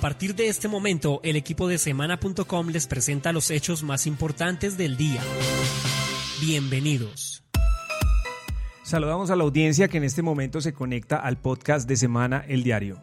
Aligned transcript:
A 0.00 0.08
partir 0.08 0.34
de 0.34 0.48
este 0.48 0.66
momento, 0.66 1.20
el 1.24 1.36
equipo 1.36 1.68
de 1.68 1.76
semana.com 1.76 2.68
les 2.68 2.86
presenta 2.86 3.34
los 3.34 3.50
hechos 3.50 3.82
más 3.82 4.06
importantes 4.06 4.78
del 4.78 4.96
día. 4.96 5.20
Bienvenidos. 6.40 7.44
Saludamos 8.82 9.30
a 9.30 9.36
la 9.36 9.44
audiencia 9.44 9.88
que 9.88 9.98
en 9.98 10.04
este 10.04 10.22
momento 10.22 10.62
se 10.62 10.72
conecta 10.72 11.16
al 11.16 11.36
podcast 11.36 11.86
de 11.86 11.96
Semana 11.96 12.42
El 12.48 12.62
Diario. 12.62 12.96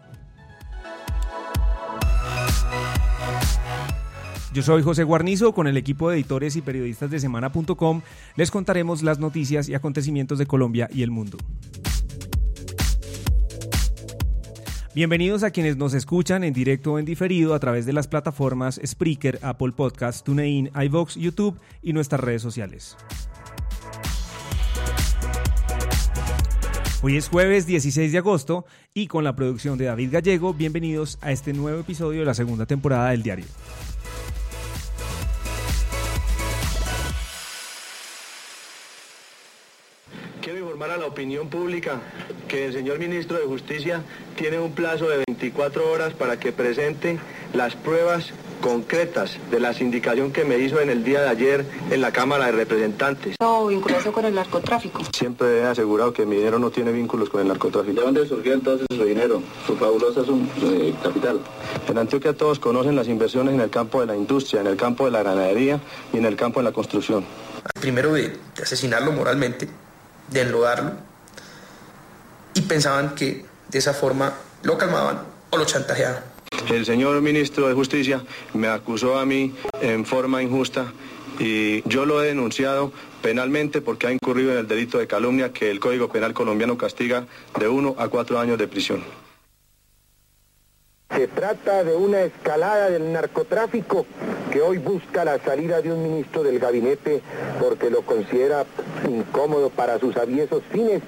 Yo 4.52 4.64
soy 4.64 4.82
José 4.82 5.04
Guarnizo, 5.04 5.54
con 5.54 5.68
el 5.68 5.78
equipo 5.78 6.10
de 6.10 6.16
editores 6.16 6.56
y 6.56 6.64
periodistas 6.64 7.12
de 7.12 7.20
semana.com 7.20 8.02
les 8.36 8.50
contaremos 8.50 9.04
las 9.04 9.20
noticias 9.20 9.70
y 9.70 9.76
acontecimientos 9.76 10.40
de 10.40 10.48
Colombia 10.48 10.90
y 10.92 11.04
el 11.04 11.12
mundo. 11.12 11.38
Bienvenidos 14.98 15.44
a 15.44 15.52
quienes 15.52 15.78
nos 15.78 15.94
escuchan 15.94 16.44
en 16.44 16.56
directo 16.56 16.94
o 16.94 16.98
en 16.98 17.06
diferido 17.06 17.54
a 17.54 17.60
través 17.60 17.86
de 17.86 17.94
las 17.94 18.08
plataformas 18.08 18.82
Spreaker, 18.84 19.38
Apple 19.44 19.72
Podcasts, 19.74 20.24
TuneIn, 20.24 20.72
iVox, 20.74 21.18
YouTube 21.18 21.60
y 21.84 21.94
nuestras 21.94 22.20
redes 22.20 22.42
sociales. 22.42 22.98
Hoy 27.04 27.16
es 27.16 27.30
jueves 27.30 27.68
16 27.68 28.12
de 28.12 28.18
agosto 28.18 28.66
y 28.96 29.06
con 29.06 29.24
la 29.24 29.36
producción 29.36 29.78
de 29.78 29.86
David 29.86 30.14
Gallego, 30.14 30.56
bienvenidos 30.56 31.20
a 31.22 31.32
este 31.32 31.54
nuevo 31.54 31.82
episodio 31.82 32.22
de 32.22 32.26
la 32.26 32.34
segunda 32.34 32.66
temporada 32.66 33.12
del 33.12 33.22
diario. 33.22 33.46
Informar 40.78 40.96
a 40.96 41.02
la 41.02 41.08
opinión 41.08 41.50
pública 41.50 42.00
que 42.48 42.68
el 42.68 42.74
señor 42.74 43.00
ministro 43.00 43.36
de 43.40 43.46
Justicia 43.46 44.04
tiene 44.36 44.60
un 44.60 44.74
plazo 44.74 45.10
de 45.10 45.24
24 45.28 45.92
horas 45.92 46.14
para 46.14 46.40
que 46.40 46.52
presente 46.52 47.18
las 47.56 47.76
pruebas 47.76 48.32
concretas 48.62 49.40
de 49.50 49.60
la 49.60 49.74
sindicación 49.74 50.32
que 50.32 50.46
me 50.46 50.60
hizo 50.60 50.80
en 50.80 50.92
el 50.92 51.04
día 51.04 51.22
de 51.22 51.30
ayer 51.30 51.66
en 51.90 52.00
la 52.00 52.12
Cámara 52.12 52.46
de 52.46 52.52
Representantes. 52.52 53.38
No, 53.40 53.66
vinculación 53.66 54.14
con 54.14 54.26
el 54.26 54.36
narcotráfico. 54.36 55.02
Siempre 55.18 55.62
he 55.62 55.64
asegurado 55.64 56.14
que 56.14 56.28
mi 56.28 56.36
dinero 56.36 56.60
no 56.60 56.70
tiene 56.70 56.92
vínculos 56.92 57.32
con 57.32 57.42
el 57.42 57.48
narcotráfico. 57.48 58.00
¿De 58.00 58.06
dónde 58.06 58.28
surgió 58.28 58.54
entonces 58.54 58.86
su 58.88 59.04
dinero, 59.04 59.42
su 59.66 59.76
fabulosa 59.78 60.24
sum, 60.26 60.48
eh, 60.62 60.94
capital? 61.02 61.40
En 61.88 61.98
Antioquia 61.98 62.34
todos 62.34 62.60
conocen 62.60 62.96
las 62.96 63.08
inversiones 63.08 63.56
en 63.56 63.62
el 63.62 63.72
campo 63.72 64.02
de 64.02 64.06
la 64.06 64.16
industria, 64.16 64.62
en 64.62 64.68
el 64.68 64.78
campo 64.78 65.06
de 65.06 65.12
la 65.12 65.24
ganadería 65.24 65.80
y 66.14 66.18
en 66.18 66.26
el 66.26 66.36
campo 66.36 66.60
de 66.60 66.66
la 66.66 66.72
construcción. 66.72 67.26
Primero 67.82 68.14
de 68.14 68.38
asesinarlo 68.62 69.12
moralmente, 69.12 69.68
de 70.30 70.42
enlodarlo, 70.42 70.92
y 72.54 72.62
pensaban 72.62 73.16
que 73.16 73.46
de 73.70 73.80
esa 73.80 73.94
forma 73.94 74.34
lo 74.64 74.78
calmaban 74.78 75.20
o 75.50 75.58
lo 75.58 75.66
chantajeaban. 75.66 76.24
El 76.70 76.86
señor 76.86 77.22
ministro 77.22 77.68
de 77.68 77.74
Justicia 77.74 78.22
me 78.54 78.68
acusó 78.68 79.18
a 79.18 79.26
mí 79.26 79.56
en 79.82 80.06
forma 80.06 80.42
injusta 80.42 80.92
y 81.40 81.88
yo 81.88 82.06
lo 82.06 82.24
he 82.24 82.28
denunciado 82.28 82.92
penalmente 83.22 83.82
porque 83.82 84.08
ha 84.08 84.12
incurrido 84.12 84.52
en 84.54 84.60
el 84.60 84.68
delito 84.68 84.98
de 84.98 85.08
calumnia 85.08 85.54
que 85.54 85.70
el 85.70 85.80
Código 85.80 86.10
Penal 86.10 86.34
colombiano 86.34 86.78
castiga 86.78 87.26
de 87.60 87.68
uno 87.68 87.96
a 87.98 88.08
cuatro 88.08 88.40
años 88.40 88.58
de 88.58 88.68
prisión. 88.68 89.04
Se 91.16 91.28
trata 91.28 91.84
de 91.84 91.96
una 91.96 92.22
escalada 92.22 92.90
del 92.90 93.12
narcotráfico 93.12 94.06
hoy 94.62 94.78
busca 94.78 95.26
la 95.26 95.40
salida 95.40 95.82
de 95.82 95.92
un 95.92 96.04
ministro 96.04 96.44
del 96.44 96.60
gabinete 96.60 97.22
porque 97.60 97.90
lo 97.90 98.02
considera 98.02 98.66
incómodo 99.08 99.70
para 99.70 100.00
sus 100.00 100.16
aviesos 100.18 100.64
fines. 100.72 101.02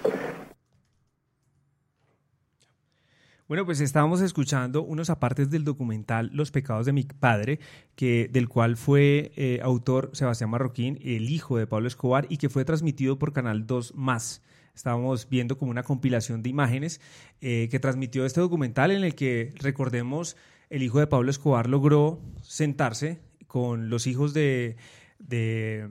Bueno, 3.50 3.66
pues 3.66 3.81
estábamos 3.81 4.22
escuchando 4.22 4.83
unos 4.83 5.09
apartes 5.09 5.50
del 5.50 5.64
documental 5.64 6.30
Los 6.33 6.52
pecados 6.52 6.86
de 6.86 6.94
mi 6.94 7.03
padre, 7.03 7.59
que, 7.95 8.30
del 8.31 8.47
cual 8.47 8.77
fue 8.77 9.31
eh, 9.36 9.59
autor 9.64 10.11
Sebastián 10.14 10.52
Marroquín, 10.52 10.99
el 11.02 11.32
hijo 11.32 11.58
de 11.58 11.65
Pablo 11.65 11.88
Escobar, 11.88 12.27
y 12.30 12.38
que 12.38 12.49
fue 12.49 12.64
transmitido 12.64 13.17
por 13.17 13.33
Canal 13.33 13.65
2 13.65 13.95
Más. 13.95 14.43
Estábamos 14.76 15.27
viendo 15.27 15.58
como 15.58 15.71
una 15.71 15.82
compilación 15.82 16.43
de 16.43 16.49
imágenes 16.52 17.02
eh, 17.42 17.70
que 17.71 17.80
transmitió 17.80 18.23
este 18.23 18.39
documental 18.39 18.92
en 18.92 19.04
el 19.04 19.15
que, 19.15 19.52
recordemos, 19.55 20.38
el 20.70 20.83
hijo 20.83 20.99
de 20.99 21.08
Pablo 21.08 21.32
Escobar 21.32 21.67
logró 21.67 22.21
sentarse 22.43 23.20
con 23.49 23.89
los 23.89 24.08
hijos 24.08 24.33
de, 24.33 24.77
de 25.17 25.89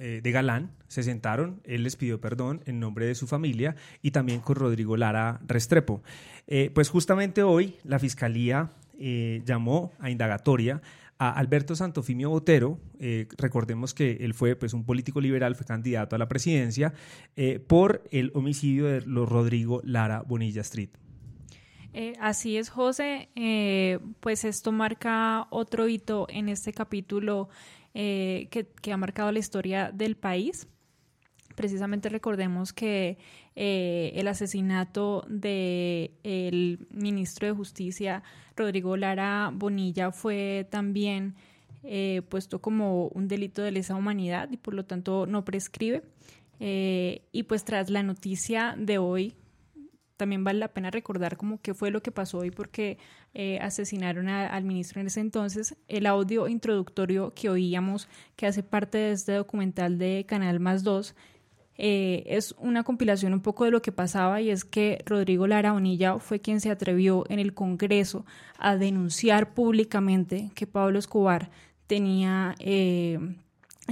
eh, 0.00 0.20
de 0.22 0.30
Galán, 0.30 0.70
se 0.86 1.02
sentaron, 1.02 1.60
él 1.64 1.82
les 1.82 1.96
pidió 1.96 2.20
perdón 2.20 2.60
en 2.66 2.78
nombre 2.78 3.04
de 3.04 3.16
su 3.16 3.26
familia 3.26 3.74
y 4.00 4.12
también 4.12 4.38
con 4.38 4.54
Rodrigo 4.54 4.96
Lara 4.96 5.40
Restrepo. 5.44 6.04
Eh, 6.46 6.70
pues 6.72 6.88
justamente 6.88 7.42
hoy 7.42 7.74
la 7.82 7.98
Fiscalía 7.98 8.70
eh, 8.96 9.42
llamó 9.44 9.90
a 9.98 10.08
indagatoria 10.08 10.82
a 11.18 11.32
Alberto 11.32 11.74
Santofimio 11.74 12.30
Botero, 12.30 12.78
recordemos 13.38 13.92
que 13.92 14.18
él 14.20 14.34
fue 14.34 14.54
pues, 14.54 14.72
un 14.72 14.84
político 14.84 15.20
liberal, 15.20 15.56
fue 15.56 15.66
candidato 15.66 16.14
a 16.14 16.18
la 16.20 16.28
presidencia, 16.28 16.94
por 17.66 18.04
el 18.12 18.30
homicidio 18.34 18.86
de 18.86 19.00
Rodrigo 19.00 19.80
Lara 19.82 20.22
Bonilla 20.22 20.60
Street. 20.60 20.90
Así 22.20 22.56
es, 22.56 22.68
José. 22.70 23.28
pues 24.20 24.44
esto 24.44 24.72
marca 24.72 25.46
otro 25.50 25.88
hito 25.88 26.26
en 26.30 26.48
este 26.48 26.72
capítulo 26.72 27.48
eh, 28.00 28.48
que, 28.50 28.92
ha 28.92 28.96
marcado 28.96 29.32
la 29.32 29.40
historia 29.40 29.90
del 29.92 30.16
país. 30.16 30.68
Precisamente 31.56 32.08
recordemos 32.08 32.72
que 32.72 33.18
eh, 33.56 34.12
el 34.14 34.28
asesinato 34.28 35.24
del 35.28 36.86
ministro 36.90 37.48
de 37.48 37.54
Justicia, 37.54 38.22
Rodrigo 38.56 38.96
Lara 38.96 39.50
Bonilla, 39.52 40.12
fue 40.12 40.68
también 40.70 41.34
eh, 41.82 42.22
puesto 42.28 42.60
como 42.60 43.08
un 43.08 43.26
delito 43.26 43.62
de 43.62 43.72
lesa 43.72 43.96
humanidad 43.96 44.48
y 44.52 44.58
por 44.58 44.74
lo 44.74 44.84
tanto 44.84 45.26
no 45.26 45.44
prescribe. 45.44 46.04
y 46.60 47.42
pues 47.48 47.64
tras 47.64 47.90
la 47.90 48.04
noticia 48.04 48.76
de 48.78 48.98
hoy, 48.98 49.34
también 50.18 50.44
vale 50.44 50.58
la 50.58 50.68
pena 50.68 50.90
recordar 50.90 51.38
como 51.38 51.62
qué 51.62 51.72
fue 51.72 51.90
lo 51.90 52.02
que 52.02 52.10
pasó 52.10 52.38
hoy 52.38 52.50
porque 52.50 52.98
eh, 53.32 53.58
asesinaron 53.62 54.28
al 54.28 54.64
ministro 54.64 55.00
en 55.00 55.06
ese 55.06 55.20
entonces. 55.20 55.76
El 55.86 56.06
audio 56.06 56.48
introductorio 56.48 57.32
que 57.34 57.48
oíamos, 57.48 58.08
que 58.36 58.46
hace 58.46 58.62
parte 58.62 58.98
de 58.98 59.12
este 59.12 59.32
documental 59.32 59.96
de 59.96 60.26
Canal 60.28 60.60
Más 60.60 60.82
2, 60.82 61.14
eh, 61.76 62.24
es 62.26 62.54
una 62.58 62.82
compilación 62.82 63.32
un 63.32 63.40
poco 63.40 63.64
de 63.64 63.70
lo 63.70 63.80
que 63.80 63.92
pasaba 63.92 64.40
y 64.40 64.50
es 64.50 64.64
que 64.64 65.02
Rodrigo 65.06 65.46
Lara 65.46 65.72
Bonilla 65.72 66.18
fue 66.18 66.40
quien 66.40 66.60
se 66.60 66.70
atrevió 66.70 67.24
en 67.28 67.38
el 67.38 67.54
Congreso 67.54 68.26
a 68.58 68.76
denunciar 68.76 69.54
públicamente 69.54 70.50
que 70.54 70.66
Pablo 70.66 70.98
Escobar 70.98 71.50
tenía... 71.86 72.56
Eh, 72.58 73.18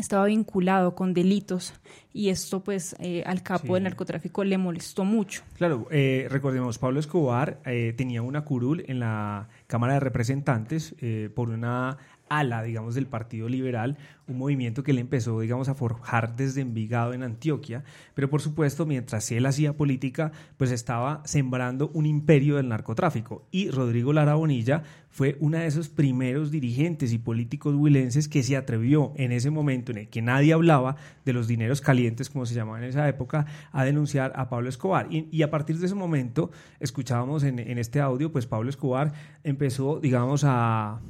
estaba 0.01 0.27
vinculado 0.27 0.95
con 0.95 1.15
delitos 1.15 1.75
y 2.13 2.29
esto 2.29 2.63
pues 2.63 2.97
eh, 2.99 3.23
al 3.27 3.43
capo 3.43 3.75
del 3.75 3.85
narcotráfico 3.85 4.45
le 4.45 4.59
molestó 4.59 5.05
mucho. 5.05 5.43
Claro, 5.57 5.87
eh, 5.91 6.27
recordemos, 6.31 6.79
Pablo 6.79 7.01
Escobar 7.01 7.61
eh, 7.65 7.95
tenía 7.97 8.23
una 8.23 8.43
curul 8.43 8.85
en 8.89 9.01
la 9.01 9.49
Cámara 9.67 9.95
de 9.95 10.01
Representantes 10.01 10.95
por 11.35 11.51
una 11.51 11.99
ala, 12.29 12.63
digamos, 12.63 12.95
del 12.95 13.07
Partido 13.07 13.49
Liberal, 13.49 13.97
un 14.29 14.39
movimiento 14.39 14.83
que 14.83 14.91
él 14.91 14.99
empezó, 14.99 15.41
digamos, 15.41 15.69
a 15.69 15.75
forjar 15.75 16.37
desde 16.37 16.61
Envigado 16.61 17.13
en 17.13 17.23
Antioquia, 17.23 17.85
pero 18.15 18.29
por 18.29 18.41
supuesto, 18.41 18.87
mientras 18.87 19.31
él 19.31 19.47
hacía 19.47 19.77
política, 19.77 20.33
pues 20.57 20.71
estaba 20.71 21.23
sembrando 21.25 21.91
un 21.95 22.07
imperio 22.07 22.57
del 22.57 22.69
narcotráfico. 22.69 23.47
Y 23.51 23.71
Rodrigo 23.71 24.13
Lara 24.13 24.35
Bonilla 24.35 24.83
fue 25.11 25.37
uno 25.41 25.59
de 25.59 25.67
esos 25.67 25.89
primeros 25.89 26.51
dirigentes 26.51 27.13
y 27.13 27.19
políticos 27.19 27.75
huilenses 27.75 28.29
que 28.29 28.43
se 28.43 28.57
atrevió 28.57 29.13
en 29.17 29.33
ese 29.33 29.51
momento 29.51 29.93
en 29.93 29.99
el 29.99 30.09
que 30.09 30.23
nadie 30.23 30.53
hablaba 30.53 30.97
de 31.25 31.33
los 31.33 31.49
dineros 31.49 31.81
calientes, 31.81 32.29
como 32.29 32.47
se 32.47 32.55
llamaba 32.55 32.79
en 32.79 32.85
esa 32.85 33.09
época, 33.09 33.47
a 33.73 33.85
denunciar 33.85 34.33
a 34.37 34.49
Pablo 34.49 34.69
Escobar. 34.69 35.09
Y, 35.11 35.43
a 35.43 35.51
partir 35.51 35.79
de 35.79 35.87
ese 35.87 35.95
momento, 35.95 36.51
escuchábamos 36.81 37.45
en, 37.45 37.59
este 37.79 38.01
audio, 38.01 38.33
pues 38.33 38.47
Pablo 38.47 38.71
Escobar 38.71 39.13
empezó, 39.45 40.01
digamos, 40.01 40.43
a 40.45 41.01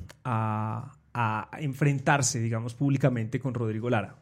a 1.19 1.49
enfrentarse, 1.61 2.40
digamos, 2.40 2.75
públicamente 2.75 3.06
con 3.41 3.55
Rodrigo 3.55 3.91
Lara. 3.91 4.17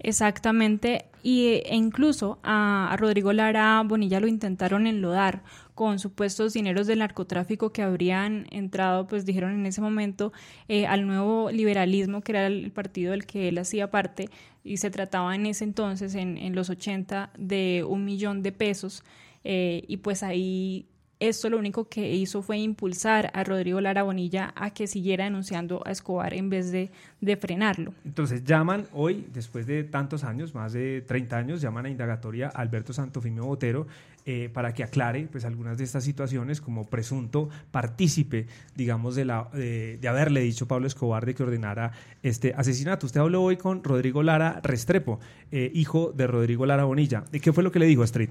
Exactamente, 0.00 1.06
y, 1.22 1.62
e 1.64 1.76
incluso 1.76 2.38
a, 2.42 2.94
Rodrigo 2.98 3.32
Lara 3.32 3.82
Bonilla 3.86 4.20
lo 4.20 4.26
intentaron 4.26 4.86
enlodar 4.86 5.42
con 5.74 5.98
supuestos 5.98 6.52
dineros 6.52 6.86
del 6.86 6.98
narcotráfico 6.98 7.72
que 7.72 7.82
habrían 7.82 8.46
entrado, 8.50 9.06
pues 9.06 9.24
dijeron 9.24 9.52
en 9.52 9.66
ese 9.66 9.80
momento, 9.80 10.32
eh, 10.68 10.86
al 10.86 11.06
nuevo 11.06 11.50
liberalismo, 11.50 12.20
que 12.20 12.32
era 12.32 12.46
el 12.46 12.70
partido 12.72 13.12
del 13.12 13.24
que 13.24 13.48
él 13.48 13.58
hacía 13.58 13.90
parte, 13.90 14.28
y 14.62 14.78
se 14.78 14.90
trataba 14.90 15.34
en 15.34 15.46
ese 15.46 15.64
entonces, 15.64 16.14
en, 16.14 16.54
los 16.54 16.70
80, 16.70 17.30
de 17.38 17.84
un 17.88 18.04
millón 18.04 18.42
de 18.42 18.52
pesos, 18.52 19.04
eh, 19.44 19.84
y 19.88 19.98
pues 19.98 20.22
ahí 20.22 20.86
esto 21.28 21.50
lo 21.50 21.58
único 21.58 21.88
que 21.88 22.14
hizo 22.14 22.42
fue 22.42 22.58
impulsar 22.58 23.30
a 23.34 23.44
Rodrigo 23.44 23.80
Lara 23.80 24.02
Bonilla 24.02 24.52
a 24.56 24.70
que 24.70 24.86
siguiera 24.86 25.24
denunciando 25.24 25.82
a 25.84 25.90
Escobar 25.90 26.34
en 26.34 26.50
vez 26.50 26.70
de, 26.70 26.90
de, 27.20 27.36
frenarlo. 27.36 27.94
Entonces 28.04 28.44
llaman 28.44 28.86
hoy, 28.92 29.26
después 29.32 29.66
de 29.66 29.84
tantos 29.84 30.24
años, 30.24 30.54
más 30.54 30.72
de 30.72 31.02
30 31.06 31.36
años, 31.36 31.60
llaman 31.60 31.86
a 31.86 31.90
indagatoria 31.90 32.48
a 32.54 32.60
Alberto 32.60 32.92
Santofimio 32.92 33.44
Botero 33.44 33.86
eh, 34.26 34.48
para 34.52 34.72
que 34.72 34.82
aclare 34.82 35.28
pues, 35.30 35.44
algunas 35.44 35.76
de 35.76 35.84
estas 35.84 36.02
situaciones 36.02 36.62
como 36.62 36.86
presunto 36.86 37.50
partícipe, 37.70 38.46
digamos, 38.74 39.16
de, 39.16 39.26
la, 39.26 39.50
de, 39.52 40.00
haberle 40.08 40.40
dicho 40.40 40.66
Pablo 40.66 40.86
Escobar 40.86 41.26
de 41.26 41.34
que 41.34 41.42
ordenara 41.42 41.92
este 42.22 42.54
asesinato. 42.56 43.04
Usted 43.04 43.20
habló 43.20 43.42
hoy 43.42 43.58
con 43.58 43.84
Rodrigo 43.84 44.22
Lara 44.22 44.60
Restrepo, 44.62 45.20
eh, 45.52 45.70
hijo 45.74 46.10
de 46.12 46.26
Rodrigo 46.26 46.64
Lara 46.64 46.84
Bonilla. 46.84 47.24
¿Qué 47.30 47.52
fue 47.52 47.62
lo 47.62 47.70
que 47.70 47.78
le 47.78 47.86
dijo 47.86 48.02
Street? 48.04 48.30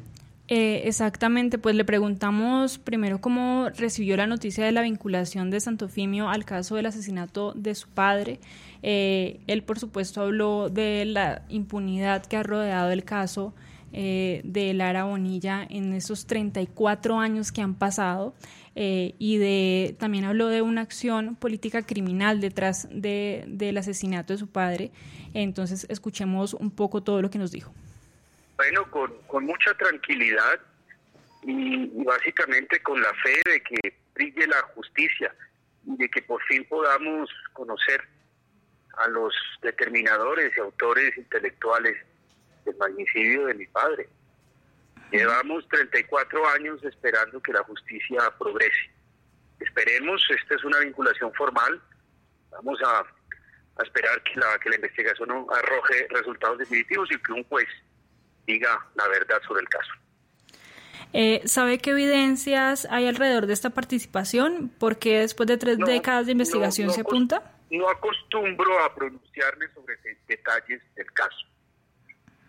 Eh, 0.49 0.83
exactamente, 0.85 1.57
pues 1.57 1.75
le 1.75 1.85
preguntamos 1.85 2.77
primero 2.77 3.21
cómo 3.21 3.69
recibió 3.69 4.17
la 4.17 4.27
noticia 4.27 4.65
de 4.65 4.73
la 4.73 4.81
vinculación 4.81 5.49
de 5.49 5.59
Santofimio 5.59 6.29
al 6.29 6.43
caso 6.43 6.75
del 6.75 6.85
asesinato 6.85 7.53
de 7.53 7.75
su 7.75 7.87
padre. 7.89 8.39
él, 8.81 9.63
por 9.65 9.79
supuesto, 9.79 10.21
habló 10.21 10.69
de 10.69 11.05
la 11.05 11.43
impunidad 11.49 12.25
que 12.25 12.37
ha 12.37 12.43
rodeado 12.43 12.91
el 12.91 13.03
caso 13.05 13.53
eh, 13.95 14.41
de 14.43 14.73
Lara 14.73 15.03
Bonilla 15.03 15.67
en 15.69 15.93
esos 15.93 16.25
34 16.25 17.19
años 17.19 17.51
que 17.51 17.61
han 17.61 17.75
pasado 17.75 18.33
eh, 18.73 19.13
y 19.19 19.37
de 19.37 19.95
también 19.99 20.25
habló 20.25 20.47
de 20.47 20.63
una 20.63 20.81
acción 20.81 21.35
política 21.35 21.83
criminal 21.83 22.41
detrás 22.41 22.87
de, 22.91 23.45
del 23.47 23.77
asesinato 23.77 24.33
de 24.33 24.39
su 24.39 24.47
padre. 24.47 24.91
Entonces 25.35 25.85
escuchemos 25.89 26.55
un 26.55 26.71
poco 26.71 27.03
todo 27.03 27.21
lo 27.21 27.29
que 27.29 27.37
nos 27.37 27.51
dijo. 27.51 27.71
Bueno, 28.55 28.89
con, 28.91 29.17
con 29.23 29.45
mucha 29.45 29.73
tranquilidad 29.75 30.59
y, 31.41 31.85
y 31.85 32.03
básicamente 32.03 32.81
con 32.81 33.01
la 33.01 33.13
fe 33.23 33.41
de 33.45 33.61
que 33.63 33.97
brille 34.13 34.47
la 34.47 34.61
justicia 34.75 35.33
y 35.85 35.97
de 35.97 36.09
que 36.09 36.21
por 36.21 36.41
fin 36.43 36.65
podamos 36.65 37.29
conocer 37.53 38.07
a 38.97 39.07
los 39.07 39.33
determinadores 39.61 40.51
y 40.55 40.59
autores 40.59 41.17
intelectuales 41.17 41.97
del 42.65 42.75
magnicidio 42.77 43.47
de 43.47 43.55
mi 43.55 43.65
padre. 43.67 44.07
Llevamos 45.11 45.67
34 45.69 46.49
años 46.49 46.83
esperando 46.83 47.41
que 47.41 47.53
la 47.53 47.63
justicia 47.63 48.19
progrese. 48.39 48.91
Esperemos, 49.59 50.25
esta 50.29 50.55
es 50.55 50.63
una 50.63 50.79
vinculación 50.79 51.33
formal, 51.33 51.81
vamos 52.51 52.79
a, 52.83 53.05
esperar 53.83 54.21
que 54.23 54.39
la, 54.39 54.59
que 54.59 54.69
la 54.69 54.75
investigación 54.75 55.29
arroje 55.31 56.07
resultados 56.11 56.59
definitivos 56.59 57.09
y 57.11 57.17
que 57.17 57.33
un 57.33 57.43
juez 57.45 57.67
diga 58.45 58.85
la 58.95 59.07
verdad 59.07 59.41
sobre 59.47 59.61
el 59.61 59.69
caso. 59.69 59.91
Eh, 61.13 61.41
¿Sabe 61.45 61.77
qué 61.77 61.91
evidencias 61.91 62.87
hay 62.89 63.07
alrededor 63.07 63.45
de 63.45 63.53
esta 63.53 63.69
participación? 63.69 64.69
¿Por 64.79 64.97
qué 64.97 65.19
después 65.19 65.47
de 65.47 65.57
tres 65.57 65.77
décadas 65.77 66.25
de 66.25 66.31
investigación 66.31 66.89
se 66.89 67.01
apunta? 67.01 67.53
No 67.69 67.87
acostumbro 67.87 68.83
a 68.83 68.93
pronunciarme 68.95 69.67
sobre 69.73 69.95
detalles 70.27 70.81
del 70.95 71.11
caso. 71.13 71.45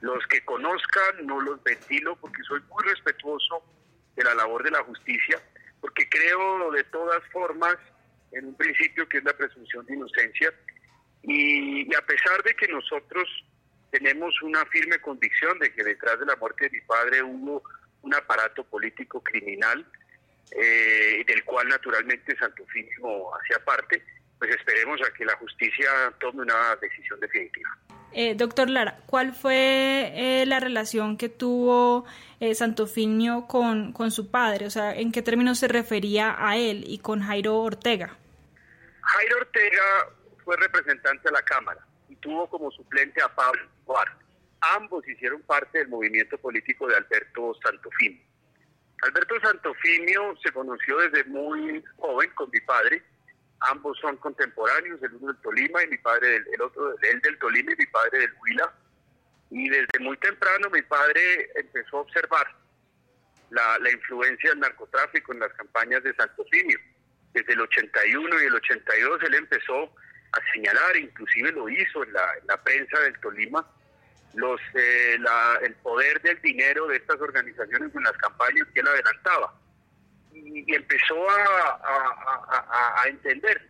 Los 0.01 0.27
que 0.27 0.43
conozcan 0.45 1.27
no 1.27 1.41
los 1.41 1.63
ventilo 1.63 2.17
porque 2.17 2.43
soy 2.43 2.61
muy 2.71 2.85
respetuoso 2.85 3.63
de 4.17 4.25
la 4.25 4.35
labor 4.35 4.63
de 4.63 4.71
la 4.71 4.83
justicia, 4.85 5.41
porque 5.81 6.09
creo 6.09 6.71
de 6.71 6.85
todas 6.85 7.23
formas 7.33 7.77
en 8.33 8.47
un 8.47 8.55
principio 8.55 9.09
que 9.09 9.19
es 9.19 9.25
la 9.25 9.33
presunción 9.33 9.85
de 9.87 9.95
inocencia 9.95 10.53
y, 11.23 11.95
a 11.95 12.03
pesar 12.03 12.43
de 12.43 12.55
que 12.55 12.69
nosotros 12.69 13.29
tenemos 13.95 14.35
una 14.43 14.67
firme 14.67 14.99
convicción 14.99 15.57
de 15.61 15.73
que 15.73 15.85
detrás 15.85 16.19
de 16.19 16.27
la 16.27 16.35
muerte 16.35 16.65
de 16.65 16.71
mi 16.71 16.81
padre 16.81 17.23
hubo 17.23 17.63
un 18.03 18.13
aparato 18.13 18.65
político 18.65 19.23
criminal, 19.23 19.87
eh, 20.51 21.25
del 21.25 21.45
cual 21.45 21.69
naturalmente 21.69 22.37
Santofimio 22.37 23.37
hacía 23.37 23.65
parte, 23.65 24.03
pues 24.37 24.51
esperemos 24.51 25.01
a 25.01 25.15
que 25.15 25.25
la 25.25 25.37
justicia 25.37 26.13
tome 26.19 26.43
una 26.43 26.75
decisión 26.83 27.21
definitiva. 27.21 27.71
Eh, 28.11 28.35
doctor 28.35 28.69
Lara, 28.69 28.99
¿cuál 29.07 29.33
fue 29.33 30.11
eh, 30.15 30.45
la 30.47 30.59
relación 30.59 31.17
que 31.17 31.29
tuvo 31.29 32.05
eh, 32.41 32.57
Santofimio 32.57 33.47
con, 33.47 33.93
con 33.93 34.11
su 34.11 34.29
padre? 34.29 34.67
O 34.67 34.71
sea, 34.71 34.93
¿en 34.93 35.13
qué 35.13 35.23
términos 35.23 35.61
se 35.61 35.69
refería 35.69 36.35
a 36.37 36.57
él 36.57 36.83
y 36.85 36.99
con 36.99 37.23
Jairo 37.23 37.61
Ortega? 37.61 38.17
Jairo 39.03 39.37
Ortega 39.37 40.09
fue 40.45 40.57
representante 40.57 41.29
de 41.29 41.33
la 41.33 41.43
Cámara 41.43 41.87
tuvo 42.25 42.49
como 42.49 42.73
suplente 42.73 43.23
a 43.23 43.33
Pablo 43.33 43.63
Escobar. 43.63 44.09
Ambos 44.77 45.07
hicieron 45.07 45.41
parte 45.43 45.79
del 45.79 45.89
movimiento 45.89 46.37
político 46.39 46.89
de 46.89 46.97
Alberto 46.97 47.55
Santofimio. 47.63 48.21
Alberto 49.03 49.35
Santofimio 49.41 50.35
se 50.43 50.51
conoció 50.51 50.97
desde 50.99 51.25
muy 51.25 51.85
joven 51.99 52.31
con 52.35 52.51
mi 52.51 52.61
padre 52.63 53.03
Ambos 53.71 53.99
son 53.99 54.17
contemporáneos, 54.19 55.03
el 55.03 55.15
uno 55.15 55.33
del 55.33 55.43
Tolima 55.43 55.83
y 55.83 55.89
mi 55.89 55.99
padre, 55.99 56.29
del, 56.29 56.45
el 56.53 56.63
otro, 56.63 56.95
él 57.01 57.21
del 57.21 57.39
Tolima 57.39 57.73
y 57.73 57.77
mi 57.77 57.87
padre 57.87 58.19
del 58.19 58.33
Huila. 58.43 58.75
Y 59.51 59.69
desde 59.69 59.99
muy 60.01 60.17
temprano 60.19 60.69
mi 60.71 60.83
padre 60.83 61.51
empezó 61.55 61.99
a 61.99 62.01
observar 62.01 62.47
la, 63.51 63.91
influencia 63.91 64.51
del 64.51 64.61
narcotráfico 64.61 65.33
en 65.33 65.41
las 65.41 65.53
campañas 65.55 66.03
de 66.03 66.15
Santo 66.15 66.45
Simio. 66.51 66.79
Desde 67.33 67.53
el 67.53 67.61
81 67.61 68.43
y 68.43 68.47
el 68.47 68.55
82 68.55 69.23
él 69.23 69.35
empezó 69.35 69.95
a 70.35 70.53
señalar, 70.53 70.97
inclusive 70.97 71.53
lo 71.53 71.69
hizo 71.69 72.05
en 72.05 72.13
la, 72.13 72.63
prensa 72.63 72.99
del 73.01 73.19
Tolima, 73.21 73.65
los, 74.35 74.61
eh, 74.75 75.17
el 75.63 75.75
poder 75.77 76.21
del 76.23 76.41
dinero 76.43 76.87
de 76.89 76.97
estas 76.97 77.21
organizaciones 77.21 77.95
en 77.95 78.03
las 78.03 78.17
campañas 78.19 78.67
que 78.75 78.81
él 78.81 78.89
adelantaba 78.89 79.55
y, 80.33 80.75
empezó 80.75 81.17
a, 81.31 83.09
entender 83.09 83.61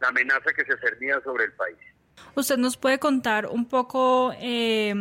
la 0.00 0.08
amenaza 0.08 0.52
que 0.52 0.64
se 0.64 0.76
cernía 0.78 1.20
sobre 1.22 1.44
el 1.44 1.52
país. 1.52 1.76
¿Usted 2.34 2.56
nos 2.56 2.76
puede 2.76 2.98
contar 2.98 3.46
un 3.46 3.68
poco 3.68 4.32
eh, 4.40 4.94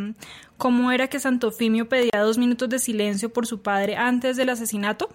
cómo 0.57 0.91
era 0.91 1.07
que 1.07 1.19
Santofimio 1.19 1.87
pedía 1.87 2.19
dos 2.21 2.37
minutos 2.37 2.69
de 2.69 2.79
silencio 2.79 3.31
por 3.31 3.45
su 3.45 3.61
padre 3.61 3.95
antes 3.95 4.37
del 4.37 4.49
asesinato? 4.49 5.09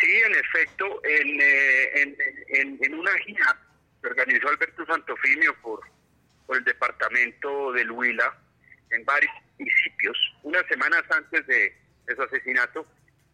Sí, 0.00 0.10
en 0.26 0.34
efecto, 0.34 1.00
en, 1.04 1.40
eh, 1.40 2.16
en, 2.80 2.94
una 2.94 3.12
gira 3.24 3.58
que 4.00 4.08
organizó 4.08 4.48
Alberto 4.48 4.86
Santofimio 4.86 5.54
por, 5.60 5.80
por 6.46 6.56
el 6.56 6.64
departamento 6.64 7.72
del 7.72 7.90
Huila, 7.90 8.36
en 8.90 9.04
varios 9.04 9.32
municipios, 9.58 10.16
unas 10.42 10.64
semanas 10.66 11.02
antes 11.10 11.46
de, 11.46 11.76
de 12.06 12.14
su 12.14 12.22
asesinato, 12.22 12.86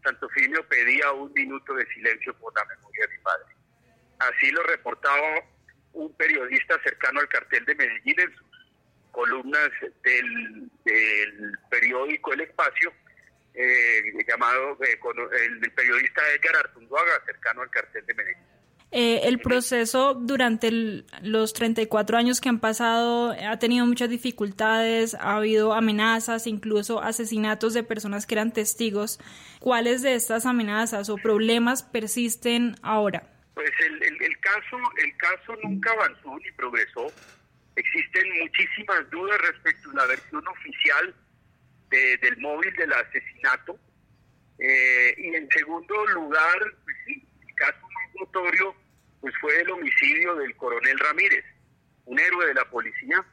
Santofimio 0.02 0.66
pedía 0.68 1.12
un 1.12 1.32
minuto 1.32 1.74
de 1.74 1.86
silencio 1.86 2.34
por 2.38 2.54
la 2.54 2.64
memoria 2.64 3.06
de 3.06 3.16
mi 3.16 3.22
padre. 3.22 3.54
Así 4.18 4.50
lo 4.50 4.62
reportaba 4.64 5.44
un 5.92 6.12
periodista 6.14 6.80
cercano 6.82 7.20
al 7.20 7.28
cartel 7.28 7.64
de 7.64 7.74
Medellín 7.74 8.20
en 8.20 8.36
sus 8.36 8.46
columnas 9.10 9.70
del, 10.02 10.70
periódico 11.70 12.32
El 12.32 12.40
Espacio, 12.42 12.92
eh, 13.54 14.02
llamado 14.26 14.78
eh, 14.82 14.98
el, 15.44 15.64
el, 15.64 15.72
periodista 15.72 16.22
Edgar 16.34 16.56
Artunduaga, 16.56 17.22
cercano 17.26 17.62
al 17.62 17.70
cartel 17.70 18.04
de 18.06 18.14
Medellín. 18.14 18.42
Eh, 18.94 19.27
el 19.27 19.41
proceso 19.41 20.13
durante 20.13 20.70
los 21.22 21.55
34 21.55 22.19
años 22.19 22.43
que 22.43 22.51
han 22.51 22.61
pasado 22.61 23.32
ha 23.32 23.58
tenido 23.58 23.87
muchas 23.87 24.11
dificultades, 24.11 25.15
ha 25.15 25.37
habido 25.37 25.72
amenazas, 25.72 26.46
incluso 26.46 27.03
asesinatos 27.03 27.72
de 27.72 27.84
personas 27.84 28.27
que 28.27 28.34
eran 28.34 28.53
testigos. 28.53 29.19
¿Cuáles 29.61 30.03
de 30.03 30.15
estas 30.15 30.44
amenazas 30.44 31.08
o 31.08 31.17
problemas 31.17 31.82
persisten 31.82 32.77
ahora? 32.82 33.22
Pues 33.55 33.70
el, 33.87 34.03
el, 34.03 34.39
caso, 34.41 34.77
el 35.03 35.17
caso 35.17 35.56
nunca 35.65 35.91
avanzó 35.93 36.39
ni 36.39 36.53
progresó. 36.53 37.11
Existen 37.77 38.25
muchísimas 38.41 39.11
dudas 39.11 39.39
respecto 39.41 39.91
a 39.91 39.94
la 39.94 40.06
versión 40.06 40.46
oficial 40.46 41.15
del 41.91 42.37
móvil 42.39 42.75
del 42.77 42.93
asesinato. 42.93 43.79
Eh, 44.58 45.15
y 45.17 45.34
en 45.34 45.49
segundo 45.51 46.06
lugar, 46.08 46.58
pues 46.84 46.96
sí, 47.06 47.27
el 47.49 47.55
caso 47.55 47.81
más 47.81 48.15
notorio 48.20 48.81
pues 49.22 49.32
fue 49.41 49.58
el 49.60 49.70
homicidio 49.70 50.34
del 50.34 50.55
coronel 50.56 50.98
Ramírez, 50.98 51.44
un 52.06 52.19
héroe 52.19 52.44
de 52.48 52.55
la 52.55 52.64
policía, 52.69 53.24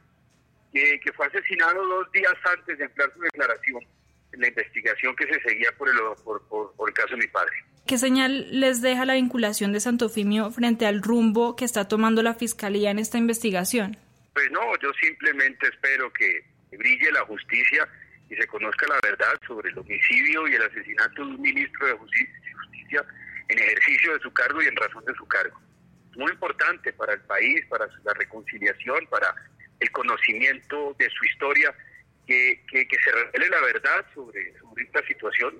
que, 0.72 1.12
fue 1.16 1.26
asesinado 1.26 1.84
dos 1.84 2.10
días 2.12 2.32
antes 2.56 2.78
de 2.78 2.84
emplear 2.84 3.12
su 3.12 3.20
declaración 3.20 3.82
en 4.32 4.40
la 4.40 4.48
investigación 4.48 5.16
que 5.16 5.26
se 5.26 5.40
seguía 5.42 5.72
por 5.76 5.88
el, 5.88 5.96
por, 6.24 6.88
el 6.88 6.94
caso 6.94 7.10
de 7.10 7.16
mi 7.16 7.26
padre. 7.26 7.52
¿Qué 7.88 7.98
señal 7.98 8.60
les 8.60 8.80
deja 8.80 9.04
la 9.04 9.14
vinculación 9.14 9.72
de 9.72 9.80
Santofimio 9.80 10.52
frente 10.52 10.86
al 10.86 11.02
rumbo 11.02 11.56
que 11.56 11.64
está 11.64 11.88
tomando 11.88 12.22
la 12.22 12.34
Fiscalía 12.34 12.92
en 12.92 13.00
esta 13.00 13.18
investigación? 13.18 13.96
Pues 14.32 14.48
no, 14.52 14.60
yo 14.80 14.92
simplemente 15.02 15.66
espero 15.66 16.12
que 16.12 16.44
brille 16.70 17.10
la 17.10 17.24
justicia 17.24 17.88
y 18.30 18.36
se 18.36 18.46
conozca 18.46 18.86
la 18.86 19.00
verdad 19.02 19.34
sobre 19.44 19.70
el 19.70 19.78
homicidio 19.78 20.46
y 20.46 20.54
el 20.54 20.62
asesinato 20.62 21.26
de 21.26 21.34
un 21.34 21.40
ministro 21.40 21.88
de 21.88 21.92
justicia 21.94 23.04
en 23.48 23.58
ejercicio 23.58 24.12
de 24.14 24.20
su 24.20 24.32
cargo 24.32 24.62
y 24.62 24.66
en 24.66 24.76
razón 24.76 25.04
de 25.04 25.14
su 25.14 25.26
cargo 25.26 25.60
muy 26.16 26.32
importante 26.32 26.92
para 26.92 27.14
el 27.14 27.20
país, 27.22 27.64
para 27.68 27.86
la 28.04 28.12
reconciliación, 28.14 29.06
para 29.08 29.34
el 29.78 29.90
conocimiento 29.90 30.94
de 30.98 31.08
su 31.10 31.24
historia, 31.24 31.74
que, 32.26 32.62
que, 32.70 32.86
se 33.02 33.10
revele 33.10 33.48
la 33.48 33.60
verdad 33.60 34.06
sobre, 34.14 34.56
sobre 34.58 34.84
esta 34.84 35.04
situación 35.06 35.54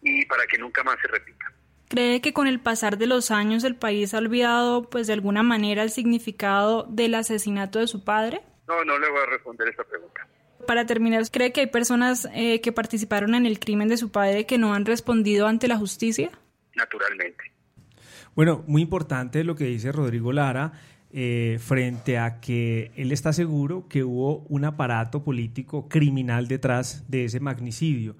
y 0.00 0.24
para 0.26 0.46
que 0.46 0.56
nunca 0.56 0.82
más 0.82 0.96
se 1.02 1.08
repita. 1.08 1.52
¿Cree 1.88 2.20
que 2.20 2.32
con 2.32 2.46
el 2.46 2.60
pasar 2.60 2.98
de 2.98 3.06
los 3.06 3.30
años 3.30 3.64
el 3.64 3.74
país 3.74 4.14
ha 4.14 4.18
olvidado, 4.18 4.88
pues 4.88 5.06
de 5.06 5.14
alguna 5.14 5.42
manera, 5.42 5.82
el 5.82 5.90
significado 5.90 6.84
del 6.88 7.14
asesinato 7.14 7.78
de 7.78 7.86
su 7.86 8.04
padre? 8.04 8.42
No, 8.66 8.84
no 8.84 8.98
le 8.98 9.10
voy 9.10 9.20
a 9.20 9.26
responder 9.26 9.68
esa 9.68 9.84
pregunta. 9.84 10.26
para 10.66 10.84
terminar, 10.84 11.22
¿cree 11.30 11.52
que 11.52 11.60
hay 11.60 11.66
personas 11.66 12.28
eh, 12.34 12.60
que 12.60 12.72
participaron 12.72 13.34
en 13.34 13.46
el 13.46 13.58
crimen 13.58 13.88
de 13.88 13.96
su 13.96 14.10
padre 14.10 14.44
que 14.44 14.58
no 14.58 14.74
han 14.74 14.84
respondido 14.84 15.46
ante 15.46 15.66
la 15.66 15.78
justicia? 15.78 16.30
Naturalmente. 16.74 17.52
Bueno, 18.38 18.62
muy 18.68 18.82
importante 18.82 19.42
lo 19.42 19.56
que 19.56 19.64
dice 19.64 19.90
Rodrigo 19.90 20.32
Lara. 20.32 20.70
Eh, 21.10 21.58
frente 21.60 22.18
a 22.18 22.38
que 22.38 22.92
él 22.94 23.10
está 23.10 23.32
seguro 23.32 23.88
que 23.88 24.04
hubo 24.04 24.44
un 24.48 24.64
aparato 24.64 25.24
político 25.24 25.88
criminal 25.88 26.46
detrás 26.46 27.02
de 27.08 27.24
ese 27.24 27.40
magnicidio. 27.40 28.14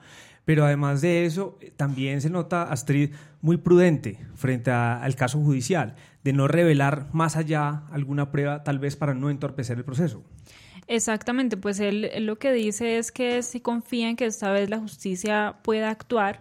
Pero 0.44 0.64
además 0.64 1.02
de 1.02 1.24
eso, 1.24 1.56
también 1.76 2.20
se 2.20 2.30
nota 2.30 2.64
Astrid 2.64 3.10
muy 3.42 3.58
prudente 3.58 4.18
frente 4.34 4.72
al 4.72 5.14
caso 5.14 5.38
judicial, 5.38 5.94
de 6.24 6.32
no 6.32 6.48
revelar 6.48 7.06
más 7.12 7.36
allá 7.36 7.84
alguna 7.92 8.32
prueba, 8.32 8.64
tal 8.64 8.80
vez 8.80 8.96
para 8.96 9.14
no 9.14 9.30
entorpecer 9.30 9.78
el 9.78 9.84
proceso. 9.84 10.24
Exactamente, 10.88 11.56
pues 11.56 11.78
él, 11.78 12.10
lo 12.26 12.40
que 12.40 12.52
dice 12.52 12.98
es 12.98 13.12
que 13.12 13.44
si 13.44 13.60
confía 13.60 14.10
en 14.10 14.16
que 14.16 14.26
esta 14.26 14.50
vez 14.50 14.68
la 14.68 14.80
justicia 14.80 15.58
pueda 15.62 15.90
actuar, 15.90 16.40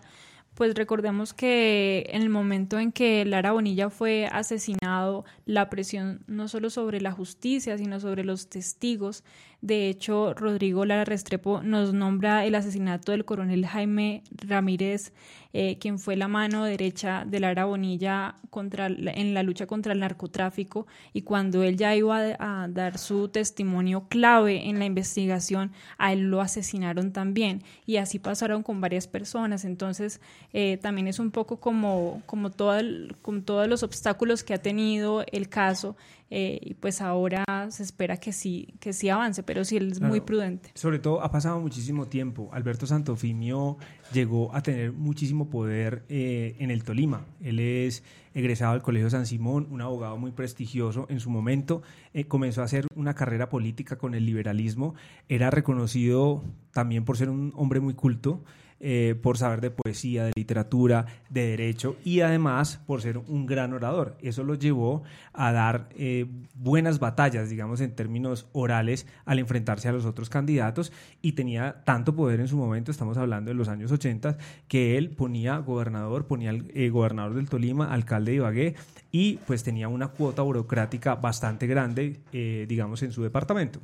pues 0.57 0.73
recordemos 0.73 1.35
que 1.35 2.07
en 2.09 2.23
el 2.23 2.29
momento 2.29 2.79
en 2.79 2.91
que 2.91 3.23
Lara 3.25 3.51
Bonilla 3.51 3.91
fue 3.91 4.25
asesinado, 4.25 5.23
la 5.45 5.69
presión 5.69 6.23
no 6.25 6.47
solo 6.47 6.71
sobre 6.71 6.99
la 6.99 7.11
justicia, 7.11 7.77
sino 7.77 7.99
sobre 7.99 8.23
los 8.23 8.49
testigos. 8.49 9.23
De 9.61 9.87
hecho, 9.87 10.33
Rodrigo 10.33 10.83
Lara 10.83 11.05
Restrepo 11.05 11.61
nos 11.61 11.93
nombra 11.93 12.43
el 12.43 12.55
asesinato 12.55 13.11
del 13.11 13.23
coronel 13.23 13.67
Jaime 13.67 14.23
Ramírez, 14.31 15.13
eh, 15.59 15.79
quien 15.79 15.97
fue 15.97 16.15
la 16.15 16.27
mano 16.27 16.65
derecha 16.65 17.25
de 17.25 17.39
Lara 17.39 17.65
Bonilla 17.65 18.35
contra, 18.51 18.85
en 18.85 19.33
la 19.33 19.41
lucha 19.41 19.65
contra 19.65 19.91
el 19.91 19.99
narcotráfico. 19.99 20.85
Y 21.13 21.23
cuando 21.23 21.63
él 21.63 21.77
ya 21.77 21.95
iba 21.95 22.19
a 22.37 22.67
dar 22.69 22.99
su 22.99 23.29
testimonio 23.29 24.05
clave 24.07 24.69
en 24.69 24.77
la 24.77 24.85
investigación, 24.85 25.71
a 25.97 26.13
él 26.13 26.29
lo 26.29 26.41
asesinaron 26.41 27.11
también. 27.11 27.63
Y 27.87 27.97
así 27.97 28.19
pasaron 28.19 28.61
con 28.61 28.81
varias 28.81 29.07
personas. 29.07 29.65
Entonces, 29.65 30.21
eh, 30.53 30.77
también 30.79 31.07
es 31.07 31.17
un 31.17 31.31
poco 31.31 31.59
como, 31.59 32.21
como, 32.27 32.51
todo 32.51 32.77
con 33.23 33.41
todos 33.41 33.67
los 33.67 33.81
obstáculos 33.81 34.43
que 34.43 34.53
ha 34.53 34.61
tenido 34.61 35.25
el 35.31 35.49
caso. 35.49 35.95
Eh, 36.29 36.59
y 36.61 36.73
pues 36.73 37.01
ahora 37.01 37.45
se 37.69 37.83
espera 37.83 38.17
que 38.17 38.33
sí, 38.33 38.73
que 38.79 38.91
sí 38.91 39.09
avance, 39.09 39.43
pero 39.43 39.63
sí 39.63 39.77
él 39.77 39.91
es 39.91 40.01
muy 40.01 40.19
prudente. 40.19 40.71
Sobre 40.73 40.99
todo 40.99 41.21
ha 41.21 41.31
pasado 41.31 41.59
muchísimo 41.61 42.07
tiempo. 42.07 42.49
Alberto 42.51 42.85
Santofimio 42.85 43.77
llegó 44.13 44.53
a 44.53 44.61
tener 44.61 44.91
muchísimo 44.91 45.49
poder 45.49 46.03
eh, 46.09 46.55
en 46.59 46.71
el 46.71 46.83
Tolima. 46.83 47.25
Él 47.41 47.59
es 47.59 48.03
egresado 48.33 48.73
del 48.73 48.81
Colegio 48.81 49.09
San 49.09 49.25
Simón, 49.25 49.67
un 49.71 49.81
abogado 49.81 50.17
muy 50.17 50.31
prestigioso 50.31 51.07
en 51.09 51.19
su 51.19 51.29
momento. 51.29 51.81
comenzó 52.27 52.61
a 52.61 52.65
hacer 52.65 52.85
una 52.95 53.15
carrera 53.15 53.49
política 53.49 53.97
con 53.97 54.13
el 54.13 54.25
liberalismo. 54.25 54.95
Era 55.29 55.49
reconocido 55.49 56.43
también 56.71 57.05
por 57.05 57.17
ser 57.17 57.29
un 57.29 57.53
hombre 57.55 57.79
muy 57.79 57.93
culto. 57.93 58.43
Eh, 58.79 59.15
por 59.23 59.39
saber 59.39 59.59
de 59.59 59.71
poesía, 59.71 60.25
de 60.25 60.33
literatura, 60.35 61.07
de 61.31 61.47
derecho 61.47 61.95
y 62.03 62.19
además 62.19 62.79
por 62.85 63.01
ser 63.01 63.17
un 63.17 63.47
gran 63.47 63.73
orador. 63.73 64.15
Eso 64.21 64.43
lo 64.43 64.53
llevó 64.53 65.01
a 65.33 65.51
dar 65.51 65.89
eh, 65.95 66.27
buenas 66.53 66.99
batallas, 66.99 67.49
digamos, 67.49 67.81
en 67.81 67.95
términos 67.95 68.45
orales 68.51 69.07
al 69.25 69.39
enfrentarse 69.39 69.87
a 69.89 69.93
los 69.93 70.05
otros 70.05 70.29
candidatos 70.29 70.93
y 71.23 71.31
tenía 71.31 71.81
tanto 71.85 72.15
poder 72.15 72.39
en 72.39 72.47
su 72.47 72.55
momento, 72.55 72.91
estamos 72.91 73.17
hablando 73.17 73.49
de 73.49 73.55
los 73.55 73.67
años 73.67 73.91
80, 73.91 74.37
que 74.67 74.99
él 74.99 75.09
ponía 75.09 75.57
gobernador, 75.57 76.27
ponía 76.27 76.51
eh, 76.51 76.89
gobernador 76.89 77.33
del 77.33 77.49
Tolima, 77.49 77.91
alcalde 77.91 78.33
de 78.33 78.37
Ibagué 78.37 78.75
y 79.11 79.37
pues 79.47 79.63
tenía 79.63 79.87
una 79.87 80.09
cuota 80.09 80.43
burocrática 80.43 81.15
bastante 81.15 81.65
grande, 81.65 82.19
digamos, 82.31 83.01
en 83.01 83.11
su 83.11 83.23
departamento. 83.23 83.79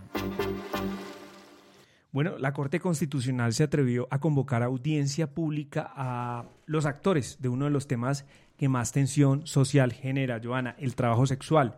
Bueno, 2.14 2.38
la 2.38 2.54
Corte 2.54 2.80
Constitucional 2.80 3.54
se 3.54 3.64
atrevió 3.64 4.08
a 4.10 4.20
convocar 4.20 4.64
audiencia 4.64 5.34
pública 5.34 5.92
a 5.94 6.46
los 6.66 6.86
actores 6.86 7.42
de 7.42 7.50
uno 7.50 7.66
de 7.66 7.72
los 7.72 7.88
temas 7.88 8.24
que 8.58 8.70
más 8.70 8.94
tensión 8.94 9.46
social 9.46 9.92
genera, 9.92 10.40
Joana, 10.42 10.78
el 10.80 10.96
trabajo 10.96 11.26
sexual. 11.26 11.78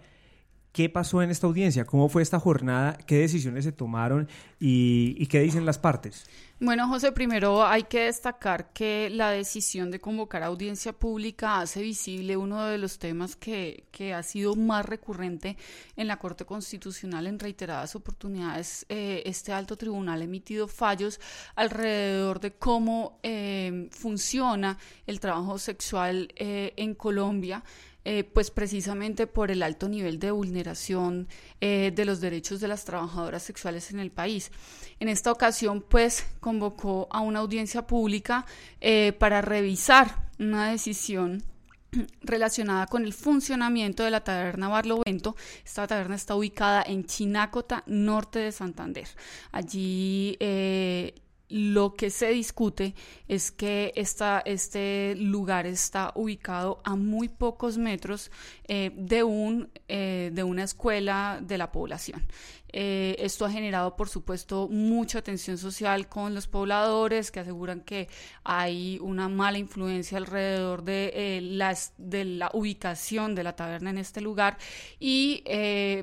¿Qué 0.78 0.90
pasó 0.90 1.24
en 1.24 1.32
esta 1.32 1.48
audiencia? 1.48 1.86
¿Cómo 1.86 2.08
fue 2.08 2.22
esta 2.22 2.40
jornada? 2.40 3.00
¿Qué 3.08 3.18
decisiones 3.18 3.64
se 3.64 3.72
tomaron? 3.72 4.30
¿Y, 4.60 5.26
qué 5.26 5.40
dicen 5.40 5.66
las 5.66 5.80
partes? 5.80 6.28
Bueno, 6.60 6.88
José, 6.88 7.12
primero 7.12 7.66
hay 7.66 7.86
que 7.86 8.02
destacar 8.02 8.74
que 8.74 9.10
la 9.10 9.32
decisión 9.32 9.90
de 9.90 10.00
convocar 10.00 10.44
audiencia 10.44 10.94
pública 10.94 11.62
hace 11.62 11.82
visible 11.82 12.38
uno 12.38 12.64
de 12.66 12.78
los 12.78 13.00
temas 13.00 13.36
que, 13.36 13.86
que 13.90 14.14
ha 14.14 14.22
sido 14.22 14.56
más 14.56 14.86
recurrente 14.86 15.58
en 15.96 16.08
la 16.08 16.18
Corte 16.18 16.46
Constitucional 16.46 17.26
en 17.26 17.40
reiteradas 17.40 17.96
oportunidades. 17.96 18.86
Eh, 18.88 19.24
este 19.26 19.54
alto 19.54 19.78
tribunal 19.78 20.22
ha 20.22 20.26
emitido 20.26 20.68
fallos 20.68 21.20
alrededor 21.56 22.40
de 22.40 22.54
cómo 22.54 23.18
eh, 23.24 23.90
funciona 23.90 24.78
el 25.08 25.20
trabajo 25.20 25.58
sexual 25.58 26.32
eh, 26.36 26.74
en 26.78 26.94
Colombia. 26.94 27.64
Eh, 28.10 28.24
pues 28.24 28.52
precisamente 28.52 29.28
por 29.28 29.52
el 29.52 29.62
alto 29.62 29.90
nivel 29.90 30.18
de 30.18 30.32
vulneración 30.32 31.28
eh, 31.60 31.92
de 31.94 32.06
los 32.06 32.22
derechos 32.22 32.62
de 32.62 32.70
las 32.70 32.86
trabajadoras 32.86 33.44
sexuales 33.44 33.92
en 33.92 34.00
el 34.00 34.12
país. 34.12 34.50
En 35.02 35.10
esta 35.10 35.30
ocasión, 35.30 35.82
pues 35.82 36.26
convocó 36.40 37.10
a 37.12 37.20
una 37.20 37.40
audiencia 37.40 37.86
pública 37.86 38.46
eh, 38.80 39.12
para 39.20 39.42
revisar 39.42 40.30
una 40.40 40.72
decisión 40.72 41.44
relacionada 42.22 42.88
con 42.88 43.04
el 43.04 43.12
funcionamiento 43.12 44.06
de 44.06 44.12
la 44.12 44.24
taberna 44.24 44.70
Barlovento. 44.70 45.36
Esta 45.66 45.86
taberna 45.86 46.16
está 46.16 46.34
ubicada 46.34 46.84
en 46.88 47.04
Chinácota, 47.04 47.84
norte 47.88 48.40
de 48.40 48.54
Santander. 48.54 49.10
Allí 49.52 50.38
lo 51.50 51.94
que 51.94 52.10
se 52.10 52.30
discute 52.30 52.94
es 53.28 53.52
que 53.52 53.94
esta, 53.96 54.42
este 54.46 55.16
lugar 55.18 55.66
está 55.66 56.12
ubicado 56.16 56.82
a 56.84 56.96
muy 56.96 57.30
pocos 57.30 57.78
metros 57.78 58.32
eh, 58.68 58.92
de, 58.96 59.24
un, 59.24 59.70
eh, 59.88 60.32
de 60.34 60.44
una 60.44 60.64
escuela 60.64 61.40
de 61.42 61.58
la 61.58 61.72
población. 61.72 62.28
Eh, 62.74 63.16
esto 63.20 63.46
ha 63.46 63.50
generado, 63.50 63.96
por 63.96 64.10
supuesto, 64.10 64.68
mucha 64.68 65.22
tensión 65.22 65.58
social 65.58 66.10
con 66.10 66.36
los 66.36 66.48
pobladores 66.48 67.32
que 67.32 67.40
aseguran 67.40 67.80
que 67.80 68.10
hay 68.44 69.00
una 69.02 69.30
mala 69.30 69.58
influencia 69.58 70.18
alrededor 70.18 70.84
de, 70.84 71.40
las, 71.42 71.94
de 71.98 72.26
la 72.26 72.52
ubicación 72.54 73.36
de 73.36 73.44
la 73.44 73.56
taberna 73.56 73.90
en 73.90 73.98
este 73.98 74.20
lugar 74.20 74.58
y, 75.00 75.44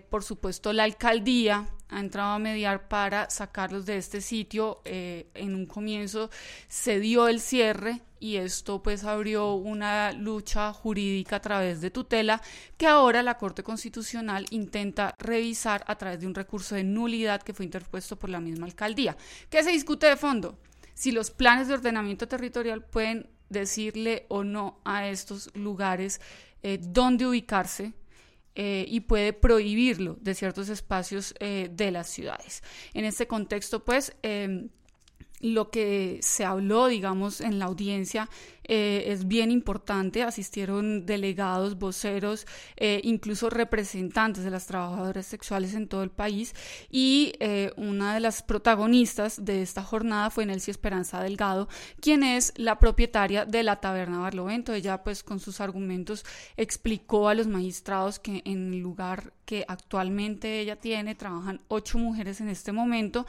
por 0.08 0.24
supuesto, 0.24 0.72
la 0.72 0.84
alcaldía 0.84 1.68
ha 1.88 2.00
entrado 2.00 2.32
a 2.32 2.38
mediar 2.38 2.88
para 2.88 3.28
sacarlos 3.30 3.86
de 3.86 3.96
este 3.96 4.20
sitio. 4.20 4.80
Eh, 4.84 5.28
en 5.34 5.54
un 5.54 5.66
comienzo 5.66 6.30
se 6.68 6.98
dio 7.00 7.28
el 7.28 7.40
cierre 7.40 8.02
y 8.18 8.36
esto 8.36 8.82
pues 8.82 9.04
abrió 9.04 9.54
una 9.54 10.12
lucha 10.12 10.72
jurídica 10.72 11.36
a 11.36 11.40
través 11.40 11.80
de 11.80 11.90
tutela 11.90 12.40
que 12.76 12.86
ahora 12.86 13.22
la 13.22 13.36
Corte 13.36 13.62
Constitucional 13.62 14.46
intenta 14.50 15.14
revisar 15.18 15.84
a 15.86 15.96
través 15.96 16.20
de 16.20 16.26
un 16.26 16.34
recurso 16.34 16.74
de 16.74 16.84
nulidad 16.84 17.42
que 17.42 17.52
fue 17.52 17.66
interpuesto 17.66 18.16
por 18.16 18.30
la 18.30 18.40
misma 18.40 18.66
alcaldía. 18.66 19.16
¿Qué 19.50 19.62
se 19.62 19.72
discute 19.72 20.06
de 20.06 20.16
fondo? 20.16 20.58
Si 20.94 21.12
los 21.12 21.30
planes 21.30 21.68
de 21.68 21.74
ordenamiento 21.74 22.26
territorial 22.26 22.82
pueden 22.82 23.28
decirle 23.50 24.26
o 24.28 24.42
no 24.42 24.80
a 24.84 25.08
estos 25.08 25.50
lugares 25.54 26.20
eh, 26.62 26.78
dónde 26.80 27.26
ubicarse 27.26 27.92
eh, 28.54 28.84
y 28.88 29.00
puede 29.00 29.32
prohibirlo 29.32 30.16
de 30.20 30.34
ciertos 30.34 30.68
espacios 30.68 31.34
eh, 31.40 31.68
de 31.72 31.90
las 31.90 32.08
ciudades. 32.08 32.62
En 32.92 33.04
este 33.04 33.26
contexto, 33.26 33.84
pues, 33.84 34.14
em, 34.22 34.68
lo 35.40 35.70
que 35.70 36.18
se 36.22 36.44
habló, 36.44 36.86
digamos, 36.86 37.40
en 37.40 37.58
la 37.58 37.66
audiencia 37.66 38.30
eh, 38.64 39.04
es 39.08 39.28
bien 39.28 39.50
importante. 39.50 40.22
Asistieron 40.22 41.04
delegados, 41.06 41.78
voceros, 41.78 42.46
eh, 42.76 43.00
incluso 43.04 43.50
representantes 43.50 44.42
de 44.44 44.50
las 44.50 44.66
trabajadoras 44.66 45.26
sexuales 45.26 45.74
en 45.74 45.86
todo 45.86 46.02
el 46.02 46.10
país. 46.10 46.54
Y 46.90 47.34
eh, 47.40 47.72
una 47.76 48.14
de 48.14 48.20
las 48.20 48.42
protagonistas 48.42 49.44
de 49.44 49.62
esta 49.62 49.82
jornada 49.82 50.30
fue 50.30 50.46
Nelcy 50.46 50.70
Esperanza 50.70 51.22
Delgado, 51.22 51.68
quien 52.00 52.22
es 52.22 52.52
la 52.56 52.78
propietaria 52.78 53.44
de 53.44 53.62
la 53.62 53.80
taberna 53.80 54.20
Barlovento. 54.20 54.72
Ella, 54.72 55.02
pues, 55.02 55.22
con 55.22 55.40
sus 55.40 55.60
argumentos 55.60 56.24
explicó 56.56 57.28
a 57.28 57.34
los 57.34 57.46
magistrados 57.46 58.18
que 58.18 58.42
en 58.44 58.72
el 58.72 58.80
lugar 58.80 59.32
que 59.44 59.64
actualmente 59.68 60.60
ella 60.60 60.76
tiene 60.76 61.14
trabajan 61.14 61.60
ocho 61.68 61.98
mujeres 61.98 62.40
en 62.40 62.48
este 62.48 62.72
momento 62.72 63.26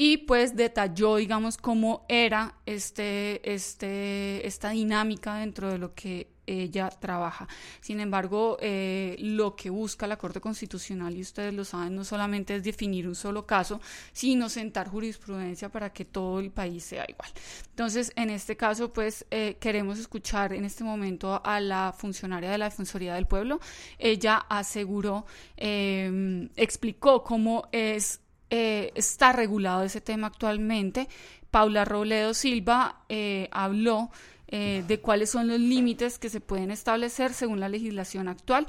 y 0.00 0.18
pues 0.18 0.54
detalló, 0.54 1.16
digamos, 1.16 1.56
cómo 1.56 2.06
era 2.08 2.54
este, 2.66 3.40
este, 3.52 4.46
esta 4.46 4.70
dinámica 4.70 5.34
dentro 5.34 5.72
de 5.72 5.78
lo 5.78 5.92
que 5.92 6.28
ella 6.46 6.88
trabaja. 6.88 7.48
Sin 7.80 7.98
embargo, 7.98 8.58
eh, 8.60 9.16
lo 9.18 9.56
que 9.56 9.70
busca 9.70 10.06
la 10.06 10.16
Corte 10.16 10.40
Constitucional, 10.40 11.16
y 11.16 11.22
ustedes 11.22 11.52
lo 11.52 11.64
saben, 11.64 11.96
no 11.96 12.04
solamente 12.04 12.54
es 12.54 12.62
definir 12.62 13.08
un 13.08 13.16
solo 13.16 13.44
caso, 13.44 13.80
sino 14.12 14.48
sentar 14.48 14.86
jurisprudencia 14.86 15.68
para 15.68 15.92
que 15.92 16.04
todo 16.04 16.38
el 16.38 16.52
país 16.52 16.84
sea 16.84 17.04
igual. 17.08 17.30
Entonces, 17.70 18.12
en 18.14 18.30
este 18.30 18.56
caso, 18.56 18.92
pues 18.92 19.26
eh, 19.32 19.56
queremos 19.58 19.98
escuchar 19.98 20.52
en 20.52 20.64
este 20.64 20.84
momento 20.84 21.42
a 21.44 21.58
la 21.58 21.92
funcionaria 21.92 22.52
de 22.52 22.58
la 22.58 22.66
Defensoría 22.66 23.16
del 23.16 23.26
Pueblo. 23.26 23.58
Ella 23.98 24.46
aseguró, 24.48 25.26
eh, 25.56 26.48
explicó 26.54 27.24
cómo 27.24 27.68
es 27.72 28.20
eh, 28.50 28.92
está 28.94 29.32
regulado 29.32 29.82
ese 29.82 30.00
tema 30.00 30.28
actualmente. 30.28 31.08
Paula 31.50 31.84
Robledo 31.84 32.34
Silva 32.34 33.02
eh, 33.08 33.48
habló 33.52 34.10
eh, 34.48 34.82
de 34.86 35.00
cuáles 35.00 35.30
son 35.30 35.48
los 35.48 35.60
límites 35.60 36.18
que 36.18 36.30
se 36.30 36.40
pueden 36.40 36.70
establecer 36.70 37.34
según 37.34 37.60
la 37.60 37.68
legislación 37.68 38.28
actual 38.28 38.66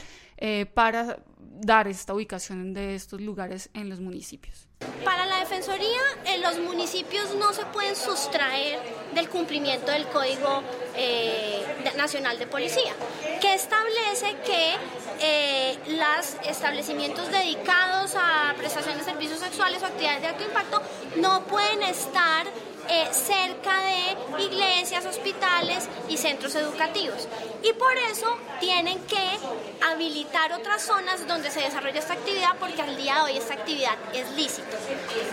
para 0.74 1.20
dar 1.42 1.90
esta 1.90 2.14
ubicación 2.14 2.74
de 2.74 2.96
estos 2.96 3.20
lugares 3.20 3.70
en 3.74 3.90
los 3.90 4.00
municipios. 4.00 4.68
Para 5.04 5.26
la 5.26 5.40
Defensoría, 5.40 6.00
los 6.42 6.60
municipios 6.60 7.36
no 7.36 7.52
se 7.52 7.66
pueden 7.66 7.96
sustraer 7.98 8.80
del 9.14 9.28
cumplimiento 9.28 9.92
del 9.92 10.08
Código 10.08 10.64
Nacional 11.98 12.40
de 12.40 12.48
Policía, 12.48 12.94
que 13.40 13.54
establece 13.54 14.36
que 14.46 14.76
eh, 15.22 15.78
los 15.88 16.36
establecimientos 16.50 17.32
dedicados 17.32 18.16
a 18.16 18.54
prestación 18.58 18.98
de 18.98 19.04
servicios 19.04 19.40
sexuales 19.40 19.82
o 19.82 19.86
actividades 19.86 20.22
de 20.22 20.28
alto 20.28 20.44
impacto 20.44 20.82
no 21.18 21.44
pueden 21.46 21.84
estar 21.84 22.46
eh, 22.90 23.08
cerca 23.12 23.82
de 23.82 24.44
iglesias, 24.44 25.06
hospitales 25.06 25.88
y 26.08 26.18
centros 26.18 26.56
educativos. 26.56 27.28
Y 27.62 27.74
por 27.74 27.96
eso 28.12 28.38
tienen 28.60 29.00
que 29.06 29.18
habilitar 29.92 30.54
otras 30.54 30.82
zonas 30.82 31.28
donde 31.28 31.52
se 31.52 31.62
desarrolla 31.62 32.00
esta 32.00 32.14
actividad 32.14 32.56
porque 32.60 32.82
al 32.82 32.96
día 32.98 33.16
de 33.16 33.22
hoy 33.22 33.38
esta 33.38 33.54
actividad 33.54 33.96
es 34.14 34.32
lícita. 34.32 34.78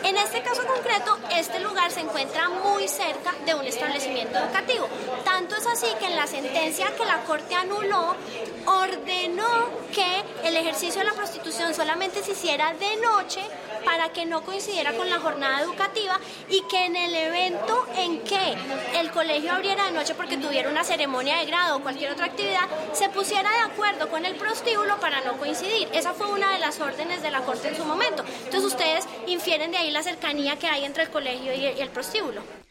En 0.02 0.16
este 0.16 0.42
caso 0.42 0.62
concreto, 0.66 1.18
este 1.30 1.60
lugar 1.60 1.90
se 1.90 2.00
encuentra 2.00 2.48
muy 2.48 2.88
cerca 2.88 3.32
de 3.44 3.54
un 3.54 3.64
establecimiento 3.64 4.38
educativo. 4.38 4.88
Tanto 5.24 5.56
es 5.56 5.66
así 5.66 5.86
que 5.98 6.06
en 6.06 6.16
la 6.16 6.26
sentencia 6.26 6.94
que 6.96 7.04
la 7.04 7.22
Corte 7.22 7.54
anuló, 7.54 8.16
ordenó 8.66 9.70
que 9.92 10.24
el 10.44 10.56
ejercicio 10.56 11.00
de 11.00 11.06
la 11.06 11.14
prostitución 11.14 11.74
solamente 11.74 12.22
se 12.22 12.32
hiciera 12.32 12.74
de 12.74 12.96
noche 12.96 13.40
para 13.86 14.08
que 14.08 14.26
no 14.26 14.42
coincidiera 14.42 14.92
con 14.94 15.08
la 15.08 15.20
jornada 15.20 15.62
educativa 15.62 16.18
y 16.50 16.60
que 16.62 16.86
en 16.86 16.96
el 16.96 17.14
evento 17.14 17.86
en 17.96 18.18
que 18.22 18.56
el 18.98 19.12
colegio 19.12 19.52
abriera 19.52 19.84
de 19.84 19.92
noche 19.92 20.16
porque 20.16 20.36
tuviera 20.36 20.68
una 20.68 20.82
ceremonia 20.82 21.38
de 21.38 21.46
grado 21.46 21.76
o 21.76 21.80
cualquier 21.80 22.10
otra 22.10 22.26
actividad, 22.26 22.68
se 22.92 23.08
pusiera 23.10 23.48
de 23.48 23.72
acuerdo 23.72 24.10
con 24.10 24.26
el 24.26 24.34
prostíbulo 24.34 24.98
para 24.98 25.20
no 25.20 25.38
coincidir. 25.38 25.88
Esa 25.92 26.14
fue 26.14 26.26
una 26.26 26.52
de 26.52 26.58
las 26.58 26.80
órdenes 26.80 27.22
de 27.22 27.30
la 27.30 27.42
Corte 27.42 27.68
en 27.68 27.76
su 27.76 27.84
momento. 27.84 28.24
Entonces 28.44 28.64
ustedes 28.64 29.06
infieren 29.28 29.70
de 29.70 29.76
ahí 29.78 29.92
la 29.92 30.02
cercanía 30.02 30.58
que 30.58 30.66
hay 30.66 30.84
entre 30.84 31.04
el 31.04 31.10
colegio 31.10 31.54
y 31.54 31.64
el 31.64 31.88
prostíbulo. 31.90 32.65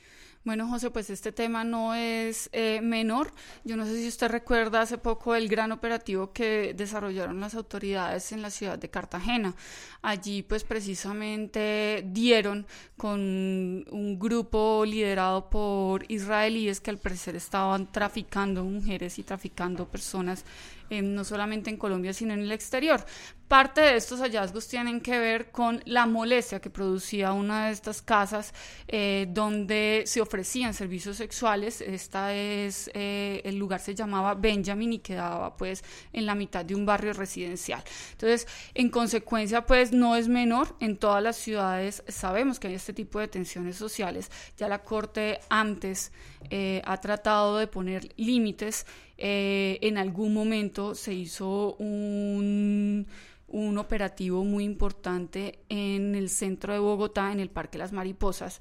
Bueno, 0.46 0.68
José, 0.68 0.92
pues 0.92 1.10
este 1.10 1.32
tema 1.32 1.64
no 1.64 1.96
es 1.96 2.52
eh, 2.54 2.80
menor. 2.84 3.32
Yo 3.64 3.76
no 3.76 3.84
sé 3.84 4.00
si 4.00 4.08
usted 4.08 4.28
recuerda 4.30 4.82
hace 4.82 5.00
poco 5.00 5.34
el 5.34 5.48
gran 5.50 5.72
operativo 5.72 6.34
que 6.34 6.76
desarrollaron 6.76 7.40
las 7.40 7.56
autoridades 7.56 8.32
en 8.32 8.44
la 8.44 8.52
ciudad 8.52 8.78
de 8.78 8.88
Cartagena. 8.88 9.56
Allí, 10.04 10.44
pues 10.44 10.64
precisamente 10.64 12.06
dieron 12.12 12.68
con 12.96 13.20
un 13.20 14.20
grupo 14.20 14.84
liderado 14.86 15.50
por 15.50 16.06
israelíes 16.12 16.80
que 16.80 16.92
al 16.92 17.00
parecer 17.00 17.36
estaban 17.36 17.92
traficando 17.92 18.64
mujeres 18.64 19.18
y 19.18 19.24
traficando 19.24 19.88
personas 19.88 20.46
no 20.90 21.24
solamente 21.24 21.70
en 21.70 21.78
Colombia, 21.78 22.14
sino 22.14 22.34
en 22.34 22.42
el 22.42 22.52
exterior. 22.52 23.04
Parte 23.48 23.82
de 23.82 23.96
estos 23.96 24.22
hallazgos 24.22 24.68
tienen 24.68 25.02
que 25.02 25.20
ver 25.20 25.52
con 25.52 25.80
la 25.86 26.08
molestia 26.08 26.60
que 26.60 26.72
producía 26.72 27.32
una 27.32 27.68
de 27.68 27.74
estas 27.74 28.02
casas 28.02 28.56
eh, 28.88 29.28
donde 29.30 30.02
se 30.08 30.20
ofrecían 30.20 30.74
servicios 30.74 31.18
sexuales. 31.18 31.82
Esta 31.82 32.34
es, 32.34 32.90
eh, 32.96 33.42
el 33.46 33.58
lugar 33.58 33.82
se 33.82 33.94
llamaba 33.94 34.34
Benjamin 34.34 34.94
y 34.94 35.00
quedaba 35.00 35.56
pues 35.58 35.84
en 36.12 36.26
la 36.26 36.34
mitad 36.34 36.66
de 36.66 36.74
un 36.74 36.88
barrio 36.88 37.14
residencial. 37.14 37.84
Entonces, 38.14 38.48
en 38.74 38.90
consecuencia, 38.90 39.64
pues 39.64 39.92
no 39.92 40.16
es 40.16 40.28
menor. 40.28 40.76
En 40.80 40.98
todas 40.98 41.22
las 41.22 41.36
ciudades 41.36 42.04
sabemos 42.08 42.60
que 42.60 42.70
hay 42.70 42.74
este 42.74 42.94
tipo 42.94 43.20
de 43.20 43.28
tensiones 43.28 43.76
sociales. 43.76 44.32
Ya 44.58 44.68
la 44.68 44.82
Corte 44.82 45.40
antes 45.50 46.12
eh, 46.50 46.82
ha 46.86 47.00
tratado 47.00 47.58
de 47.58 47.68
poner 47.68 48.10
límites. 48.18 48.86
Eh, 49.18 49.80
en 49.82 49.98
algún 49.98 50.34
momento 50.34 50.96
se 50.96 51.14
hizo 51.14 51.76
un, 51.76 53.08
un 53.48 53.78
operativo 53.78 54.44
muy 54.44 54.64
importante 54.64 55.60
en 55.70 56.16
el 56.16 56.30
centro 56.30 56.74
de 56.74 56.80
Bogotá, 56.80 57.32
en 57.32 57.40
el 57.40 57.50
Parque 57.50 57.78
Las 57.78 57.92
Mariposas, 57.92 58.60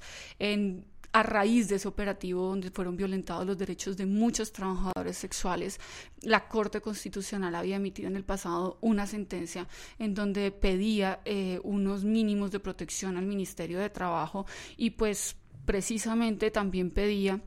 a 1.15 1.23
raíz 1.23 1.69
de 1.69 1.75
ese 1.75 1.87
operativo 1.87 2.45
donde 2.45 2.71
fueron 2.71 2.97
violentados 2.97 3.45
los 3.45 3.57
derechos 3.57 3.95
de 3.95 4.05
muchos 4.05 4.51
trabajadores 4.51 5.15
sexuales, 5.15 5.79
la 6.23 6.49
Corte 6.49 6.81
Constitucional 6.81 7.55
había 7.55 7.77
emitido 7.77 8.09
en 8.09 8.17
el 8.17 8.25
pasado 8.25 8.77
una 8.81 9.07
sentencia 9.07 9.65
en 9.97 10.13
donde 10.13 10.51
pedía 10.51 11.21
eh, 11.23 11.61
unos 11.63 12.03
mínimos 12.03 12.51
de 12.51 12.59
protección 12.59 13.15
al 13.15 13.25
Ministerio 13.25 13.79
de 13.79 13.89
Trabajo 13.89 14.45
y 14.75 14.89
pues 14.89 15.37
precisamente 15.63 16.51
también 16.51 16.91
pedía 16.91 17.41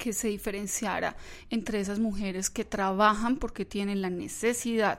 que 0.00 0.12
se 0.12 0.28
diferenciara 0.28 1.14
entre 1.50 1.78
esas 1.78 2.00
mujeres 2.00 2.50
que 2.50 2.64
trabajan 2.64 3.36
porque 3.36 3.64
tienen 3.64 4.02
la 4.02 4.10
necesidad 4.10 4.98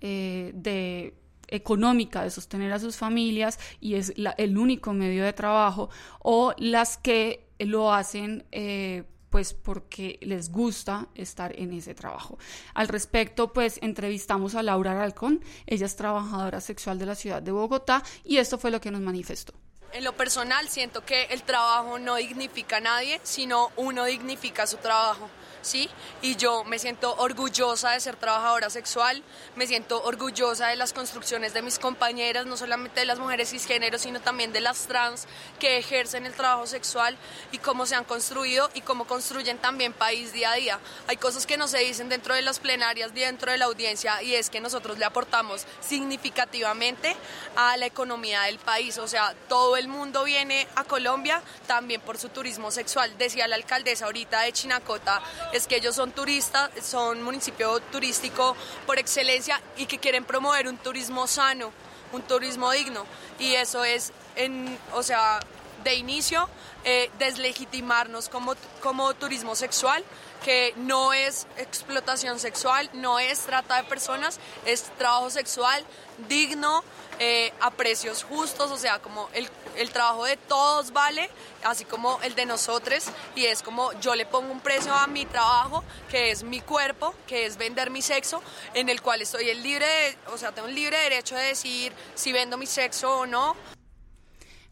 eh, 0.00 0.52
de 0.54 1.14
económica 1.48 2.22
de 2.22 2.30
sostener 2.30 2.72
a 2.72 2.78
sus 2.78 2.96
familias 2.96 3.58
y 3.80 3.94
es 3.94 4.12
el 4.16 4.58
único 4.58 4.92
medio 4.92 5.24
de 5.24 5.32
trabajo 5.32 5.88
o 6.20 6.54
las 6.58 6.96
que 6.96 7.48
lo 7.58 7.92
hacen 7.92 8.44
eh, 8.52 9.04
pues 9.30 9.54
porque 9.54 10.18
les 10.22 10.52
gusta 10.52 11.08
estar 11.14 11.58
en 11.58 11.72
ese 11.72 11.94
trabajo. 11.94 12.38
Al 12.72 12.86
respecto, 12.86 13.52
pues 13.52 13.78
entrevistamos 13.82 14.54
a 14.54 14.62
Laura 14.62 14.92
Aralcón, 14.92 15.40
ella 15.66 15.86
es 15.86 15.96
trabajadora 15.96 16.60
sexual 16.60 16.98
de 16.98 17.06
la 17.06 17.14
ciudad 17.14 17.42
de 17.42 17.50
Bogotá 17.50 18.02
y 18.24 18.36
esto 18.36 18.58
fue 18.58 18.70
lo 18.70 18.80
que 18.80 18.90
nos 18.90 19.00
manifestó. 19.00 19.54
En 19.94 20.02
lo 20.02 20.12
personal 20.12 20.68
siento 20.68 21.04
que 21.04 21.26
el 21.30 21.44
trabajo 21.44 22.00
no 22.00 22.16
dignifica 22.16 22.78
a 22.78 22.80
nadie, 22.80 23.20
sino 23.22 23.70
uno 23.76 24.04
dignifica 24.06 24.66
su 24.66 24.76
trabajo. 24.78 25.30
¿Sí? 25.64 25.90
Y 26.22 26.36
yo 26.36 26.64
me 26.64 26.78
siento 26.78 27.14
orgullosa 27.16 27.90
de 27.90 28.00
ser 28.00 28.16
trabajadora 28.16 28.70
sexual, 28.70 29.22
me 29.56 29.66
siento 29.66 30.02
orgullosa 30.04 30.68
de 30.68 30.76
las 30.76 30.92
construcciones 30.92 31.54
de 31.54 31.62
mis 31.62 31.78
compañeras, 31.78 32.46
no 32.46 32.56
solamente 32.56 33.00
de 33.00 33.06
las 33.06 33.18
mujeres 33.18 33.50
cisgénero, 33.50 33.98
sino 33.98 34.20
también 34.20 34.52
de 34.52 34.60
las 34.60 34.86
trans 34.86 35.26
que 35.58 35.78
ejercen 35.78 36.26
el 36.26 36.34
trabajo 36.34 36.66
sexual 36.66 37.16
y 37.52 37.58
cómo 37.58 37.86
se 37.86 37.94
han 37.94 38.04
construido 38.04 38.70
y 38.74 38.82
cómo 38.82 39.06
construyen 39.06 39.58
también 39.58 39.92
país 39.92 40.32
día 40.32 40.52
a 40.52 40.54
día. 40.54 40.80
Hay 41.06 41.16
cosas 41.16 41.46
que 41.46 41.56
no 41.56 41.68
se 41.68 41.78
dicen 41.78 42.08
dentro 42.08 42.34
de 42.34 42.42
las 42.42 42.58
plenarias, 42.58 43.14
dentro 43.14 43.50
de 43.50 43.58
la 43.58 43.64
audiencia, 43.66 44.22
y 44.22 44.34
es 44.34 44.50
que 44.50 44.60
nosotros 44.60 44.98
le 44.98 45.04
aportamos 45.04 45.66
significativamente 45.80 47.16
a 47.56 47.76
la 47.76 47.86
economía 47.86 48.42
del 48.42 48.58
país. 48.58 48.98
O 48.98 49.08
sea, 49.08 49.34
todo 49.48 49.76
el 49.76 49.88
mundo 49.88 50.24
viene 50.24 50.66
a 50.76 50.84
Colombia 50.84 51.42
también 51.66 52.00
por 52.00 52.18
su 52.18 52.28
turismo 52.28 52.70
sexual. 52.70 53.16
Decía 53.18 53.48
la 53.48 53.56
alcaldesa 53.56 54.06
ahorita 54.06 54.40
de 54.42 54.52
Chinacota, 54.52 55.22
es 55.56 55.66
que 55.66 55.76
ellos 55.76 55.94
son 55.94 56.10
turistas, 56.10 56.70
son 56.82 57.22
municipio 57.22 57.80
turístico 57.92 58.56
por 58.86 58.98
excelencia 58.98 59.60
y 59.76 59.86
que 59.86 59.98
quieren 59.98 60.24
promover 60.24 60.66
un 60.68 60.76
turismo 60.76 61.26
sano, 61.26 61.70
un 62.12 62.22
turismo 62.22 62.70
digno. 62.72 63.04
Y 63.38 63.54
eso 63.54 63.84
es, 63.84 64.12
en, 64.34 64.78
o 64.92 65.02
sea, 65.02 65.40
de 65.84 65.94
inicio 65.94 66.48
eh, 66.84 67.10
deslegitimarnos 67.18 68.28
como, 68.28 68.54
como 68.82 69.14
turismo 69.14 69.54
sexual, 69.54 70.04
que 70.44 70.74
no 70.76 71.12
es 71.12 71.46
explotación 71.56 72.38
sexual, 72.38 72.90
no 72.92 73.18
es 73.18 73.40
trata 73.40 73.76
de 73.76 73.84
personas, 73.84 74.38
es 74.66 74.82
trabajo 74.98 75.30
sexual 75.30 75.84
digno, 76.28 76.84
eh, 77.18 77.52
a 77.60 77.70
precios 77.70 78.24
justos, 78.24 78.70
o 78.72 78.76
sea, 78.76 78.98
como 78.98 79.28
el, 79.34 79.48
el, 79.76 79.90
trabajo 79.90 80.24
de 80.24 80.36
todos 80.36 80.92
vale, 80.92 81.30
así 81.62 81.84
como 81.84 82.20
el 82.22 82.34
de 82.34 82.44
nosotros, 82.44 83.04
y 83.36 83.46
es 83.46 83.62
como 83.62 83.92
yo 84.00 84.16
le 84.16 84.26
pongo 84.26 84.50
un 84.52 84.60
precio 84.60 84.92
a 84.92 85.06
mi 85.06 85.24
trabajo, 85.24 85.84
que 86.10 86.32
es 86.32 86.42
mi 86.42 86.60
cuerpo, 86.60 87.14
que 87.28 87.46
es 87.46 87.56
vender 87.56 87.90
mi 87.90 88.02
sexo, 88.02 88.42
en 88.74 88.88
el 88.88 89.00
cual 89.00 89.22
estoy 89.22 89.48
el 89.48 89.62
libre, 89.62 89.86
o 90.32 90.38
sea, 90.38 90.50
tengo 90.52 90.66
un 90.66 90.74
libre 90.74 90.98
derecho 90.98 91.36
de 91.36 91.44
decir 91.44 91.92
si 92.16 92.32
vendo 92.32 92.56
mi 92.56 92.66
sexo 92.66 93.18
o 93.20 93.26
no. 93.26 93.56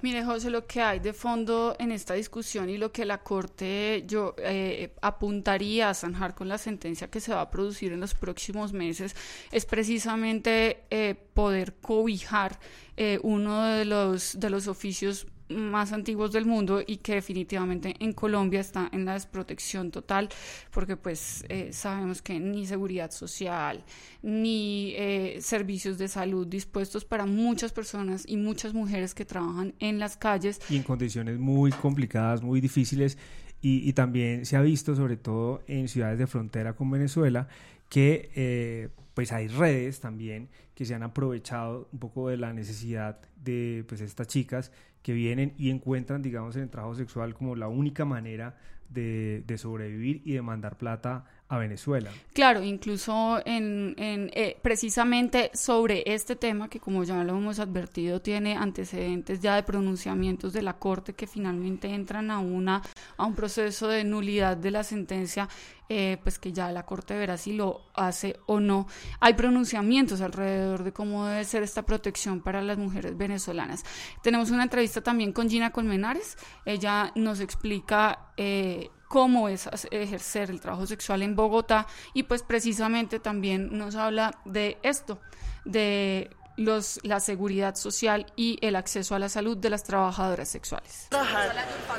Mire, 0.02 0.24
José, 0.24 0.50
lo 0.50 0.66
que 0.66 0.82
hay 0.82 0.98
de 0.98 1.12
fondo 1.12 1.76
en 1.78 1.92
esta 1.92 2.14
discusión 2.14 2.68
y 2.68 2.76
lo 2.76 2.90
que 2.90 3.04
la 3.04 3.22
Corte 3.22 4.02
yo 4.04 4.34
eh, 4.38 4.92
apuntaría 5.00 5.90
a 5.90 5.94
zanjar 5.94 6.34
con 6.34 6.48
la 6.48 6.58
sentencia 6.58 7.08
que 7.08 7.20
se 7.20 7.32
va 7.32 7.40
a 7.40 7.50
producir 7.50 7.92
en 7.92 8.00
los 8.00 8.14
próximos 8.14 8.72
meses 8.72 9.14
es 9.52 9.64
precisamente 9.64 10.82
eh, 10.90 11.14
poder 11.14 11.74
cobijar 11.80 12.58
eh, 12.96 13.20
uno 13.22 13.62
de 13.62 13.84
los, 13.84 14.40
de 14.40 14.50
los 14.50 14.66
oficios 14.66 15.28
más 15.56 15.92
antiguos 15.92 16.32
del 16.32 16.46
mundo 16.46 16.82
y 16.86 16.98
que 16.98 17.14
definitivamente 17.14 17.94
en 17.98 18.12
Colombia 18.12 18.60
está 18.60 18.88
en 18.92 19.04
la 19.04 19.14
desprotección 19.14 19.90
total 19.90 20.28
porque 20.70 20.96
pues 20.96 21.44
eh, 21.48 21.72
sabemos 21.72 22.22
que 22.22 22.38
ni 22.38 22.66
seguridad 22.66 23.10
social 23.10 23.84
ni 24.22 24.94
eh, 24.96 25.38
servicios 25.40 25.98
de 25.98 26.08
salud 26.08 26.46
dispuestos 26.46 27.04
para 27.04 27.26
muchas 27.26 27.72
personas 27.72 28.24
y 28.26 28.36
muchas 28.36 28.74
mujeres 28.74 29.14
que 29.14 29.24
trabajan 29.24 29.74
en 29.78 29.98
las 29.98 30.16
calles. 30.16 30.60
Y 30.70 30.76
en 30.76 30.82
condiciones 30.82 31.38
muy 31.38 31.70
complicadas 31.70 32.42
muy 32.42 32.60
difíciles. 32.60 33.18
Y, 33.64 33.92
también 33.92 34.44
se 34.44 34.56
ha 34.56 34.60
visto 34.60 34.96
sobre 34.96 35.16
todo 35.16 35.62
en 35.68 35.86
ciudades 35.86 36.18
de 36.18 36.26
frontera 36.26 36.72
con 36.72 36.90
Venezuela 36.90 37.46
que 37.88 38.30
eh, 38.34 38.88
pues 39.14 39.30
hay 39.30 39.46
redes 39.46 40.00
también 40.00 40.48
que 40.74 40.84
se 40.84 40.94
han 40.94 41.02
aprovechado 41.02 41.88
un 41.92 41.98
poco 41.98 42.28
de 42.28 42.36
la 42.36 42.52
necesidad 42.52 43.20
de 43.36 43.84
pues 43.88 44.00
estas 44.00 44.26
chicas 44.26 44.72
que 45.02 45.12
vienen 45.12 45.52
y 45.58 45.70
encuentran, 45.70 46.22
digamos, 46.22 46.56
en 46.56 46.62
el 46.62 46.70
trabajo 46.70 46.94
sexual 46.94 47.34
como 47.34 47.56
la 47.56 47.68
única 47.68 48.04
manera 48.04 48.56
de, 48.92 49.58
sobrevivir 49.58 50.22
y 50.24 50.32
de 50.32 50.42
mandar 50.42 50.76
plata 50.76 51.24
a 51.48 51.58
Venezuela. 51.58 52.10
Claro, 52.32 52.62
incluso 52.62 53.40
en, 53.44 53.94
en 53.98 54.30
eh, 54.32 54.56
precisamente 54.62 55.50
sobre 55.52 56.02
este 56.06 56.34
tema 56.34 56.68
que 56.68 56.80
como 56.80 57.04
ya 57.04 57.22
lo 57.24 57.36
hemos 57.36 57.58
advertido 57.58 58.22
tiene 58.22 58.56
antecedentes 58.56 59.40
ya 59.40 59.56
de 59.56 59.62
pronunciamientos 59.62 60.54
de 60.54 60.62
la 60.62 60.78
Corte 60.78 61.12
que 61.12 61.26
finalmente 61.26 61.88
entran 61.88 62.30
a 62.30 62.38
una 62.38 62.80
a 63.18 63.26
un 63.26 63.34
proceso 63.34 63.88
de 63.88 64.02
nulidad 64.04 64.56
de 64.56 64.70
la 64.70 64.82
sentencia, 64.82 65.48
eh, 65.90 66.16
pues 66.22 66.38
que 66.38 66.52
ya 66.52 66.72
la 66.72 66.86
Corte 66.86 67.14
verá 67.18 67.36
si 67.36 67.52
lo 67.52 67.82
hace 67.92 68.36
o 68.46 68.58
no. 68.60 68.86
Hay 69.20 69.34
pronunciamientos 69.34 70.22
de 70.62 70.92
cómo 70.92 71.26
debe 71.26 71.44
ser 71.44 71.62
esta 71.62 71.82
protección 71.82 72.40
para 72.40 72.62
las 72.62 72.78
mujeres 72.78 73.16
venezolanas. 73.16 73.84
Tenemos 74.22 74.50
una 74.50 74.62
entrevista 74.62 75.00
también 75.02 75.32
con 75.32 75.50
Gina 75.50 75.70
Colmenares. 75.70 76.36
Ella 76.64 77.12
nos 77.14 77.40
explica 77.40 78.32
eh, 78.36 78.90
cómo 79.08 79.48
es 79.48 79.68
ejercer 79.90 80.50
el 80.50 80.60
trabajo 80.60 80.86
sexual 80.86 81.22
en 81.22 81.36
Bogotá 81.36 81.86
y 82.14 82.22
pues 82.22 82.42
precisamente 82.42 83.18
también 83.20 83.76
nos 83.76 83.94
habla 83.94 84.40
de 84.44 84.78
esto, 84.82 85.20
de 85.64 86.30
los, 86.56 86.98
la 87.02 87.20
seguridad 87.20 87.74
social 87.74 88.26
y 88.36 88.58
el 88.62 88.76
acceso 88.76 89.14
a 89.14 89.18
la 89.18 89.28
salud 89.28 89.56
de 89.56 89.70
las 89.70 89.84
trabajadoras 89.84 90.48
sexuales. 90.48 91.08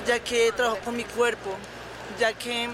Ya 0.07 0.19
que 0.23 0.51
trabajo 0.53 0.79
con 0.83 0.95
mi 0.97 1.03
cuerpo, 1.03 1.55
ya 2.19 2.33
que 2.33 2.69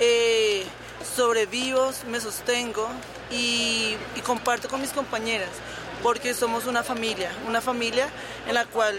eh, 0.00 0.64
sobrevivo, 1.04 1.90
me 2.08 2.20
sostengo 2.20 2.88
y, 3.30 3.96
comparto 4.24 4.68
con 4.68 4.80
mis 4.80 4.90
compañeras, 4.90 5.50
porque 6.02 6.34
somos 6.34 6.66
una 6.66 6.82
familia, 6.82 7.30
una 7.46 7.60
familia 7.60 8.08
en 8.48 8.54
la 8.54 8.64
cual 8.64 8.98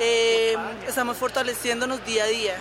eh, 0.00 0.56
estamos 0.86 1.18
fortaleciéndonos 1.18 2.04
día 2.04 2.24
a 2.24 2.28
día, 2.28 2.56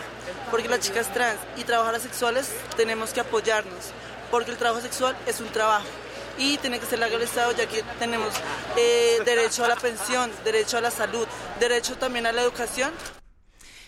porque 0.49 0.67
las 0.67 0.81
chicas 0.81 1.11
trans 1.13 1.39
y 1.57 1.63
trabajadoras 1.63 2.01
sexuales 2.01 2.49
tenemos 2.75 3.11
que 3.11 3.21
apoyarnos, 3.21 3.91
porque 4.29 4.51
el 4.51 4.57
trabajo 4.57 4.81
sexual 4.81 5.15
es 5.25 5.39
un 5.39 5.47
trabajo 5.47 5.87
y 6.37 6.57
tiene 6.57 6.79
que 6.79 6.85
ser 6.85 6.99
legalizado 6.99 7.51
ya 7.51 7.67
que 7.67 7.83
tenemos 7.99 8.33
eh, 8.75 9.19
derecho 9.25 9.63
a 9.63 9.67
la 9.67 9.75
pensión, 9.75 10.31
derecho 10.43 10.77
a 10.77 10.81
la 10.81 10.91
salud, 10.91 11.27
derecho 11.59 11.95
también 11.95 12.25
a 12.25 12.31
la 12.31 12.41
educación 12.41 12.91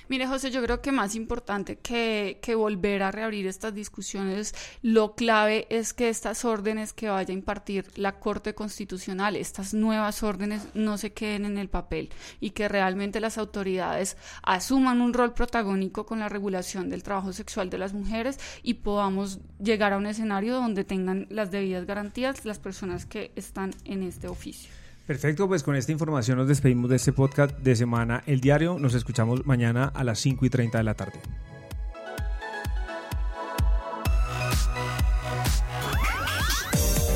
Mire, 0.10 0.28
José, 0.28 0.52
yo 0.52 0.62
creo 0.62 0.82
que 0.82 0.92
más 0.92 1.16
importante 1.16 1.78
que, 1.78 2.39
que, 2.42 2.56
volver 2.56 3.04
a 3.04 3.12
reabrir 3.12 3.48
estas 3.48 3.74
discusiones, 3.74 4.54
lo 4.82 5.16
clave 5.16 5.66
es 5.70 5.94
que 5.94 6.10
estas 6.10 6.44
órdenes 6.44 6.94
que 6.94 7.10
vaya 7.10 7.32
a 7.32 7.38
impartir 7.38 7.86
la 7.96 8.20
Corte 8.20 8.54
Constitucional, 8.54 9.36
estas 9.36 9.74
nuevas 9.74 10.22
órdenes, 10.22 10.68
no 10.74 10.98
se 10.98 11.13
queden 11.13 11.46
en 11.46 11.58
el 11.58 11.70
papel 11.70 12.10
y 12.39 12.52
que 12.52 12.68
realmente 12.68 13.22
las 13.22 13.38
autoridades 13.38 14.18
asuman 14.44 15.02
un 15.02 15.13
rol 15.13 15.34
protagónico 15.34 16.06
con 16.06 16.20
la 16.20 16.30
regulación 16.30 16.89
del 16.89 17.04
trabajo 17.04 17.32
sexual 17.32 17.70
de 17.70 17.78
las 17.78 17.94
mujeres 17.94 18.39
y 18.62 18.76
podamos 18.76 19.39
llegar 19.60 19.94
a 19.94 19.98
un 19.98 20.06
escenario 20.06 20.56
donde 20.56 20.84
tengan 20.84 21.28
las 21.30 21.52
debidas 21.52 21.86
garantías 21.86 22.46
las 22.46 22.60
personas 22.60 23.06
que 23.06 23.32
están 23.36 23.72
en 23.86 24.04
este 24.04 24.28
oficio. 24.28 24.83
Perfecto, 25.06 25.50
pues 25.50 25.63
con 25.63 25.76
esta 25.76 25.92
información 25.92 26.38
nos 26.38 26.48
despedimos 26.48 26.89
de 26.89 26.96
este 26.96 27.12
podcast 27.12 27.58
de 27.58 27.76
semana 27.76 28.24
El 28.26 28.39
Diario. 28.39 28.80
Nos 28.80 28.94
escuchamos 28.94 29.46
mañana 29.46 29.92
a 29.94 30.04
las 30.04 30.20
5 30.20 30.46
y 30.46 30.50
30 30.50 30.78
de 30.78 30.84
la 30.84 30.94
tarde. 30.94 31.20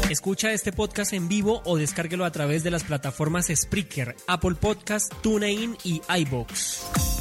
Escucha 0.09 0.51
este 0.51 0.71
podcast 0.71 1.13
en 1.13 1.27
vivo 1.27 1.61
o 1.65 1.77
descárguelo 1.77 2.25
a 2.25 2.31
través 2.31 2.63
de 2.63 2.71
las 2.71 2.83
plataformas 2.83 3.51
Spreaker, 3.53 4.15
Apple 4.27 4.55
Podcast, 4.55 5.13
TuneIn 5.21 5.77
y 5.83 6.01
iBox. 6.19 7.16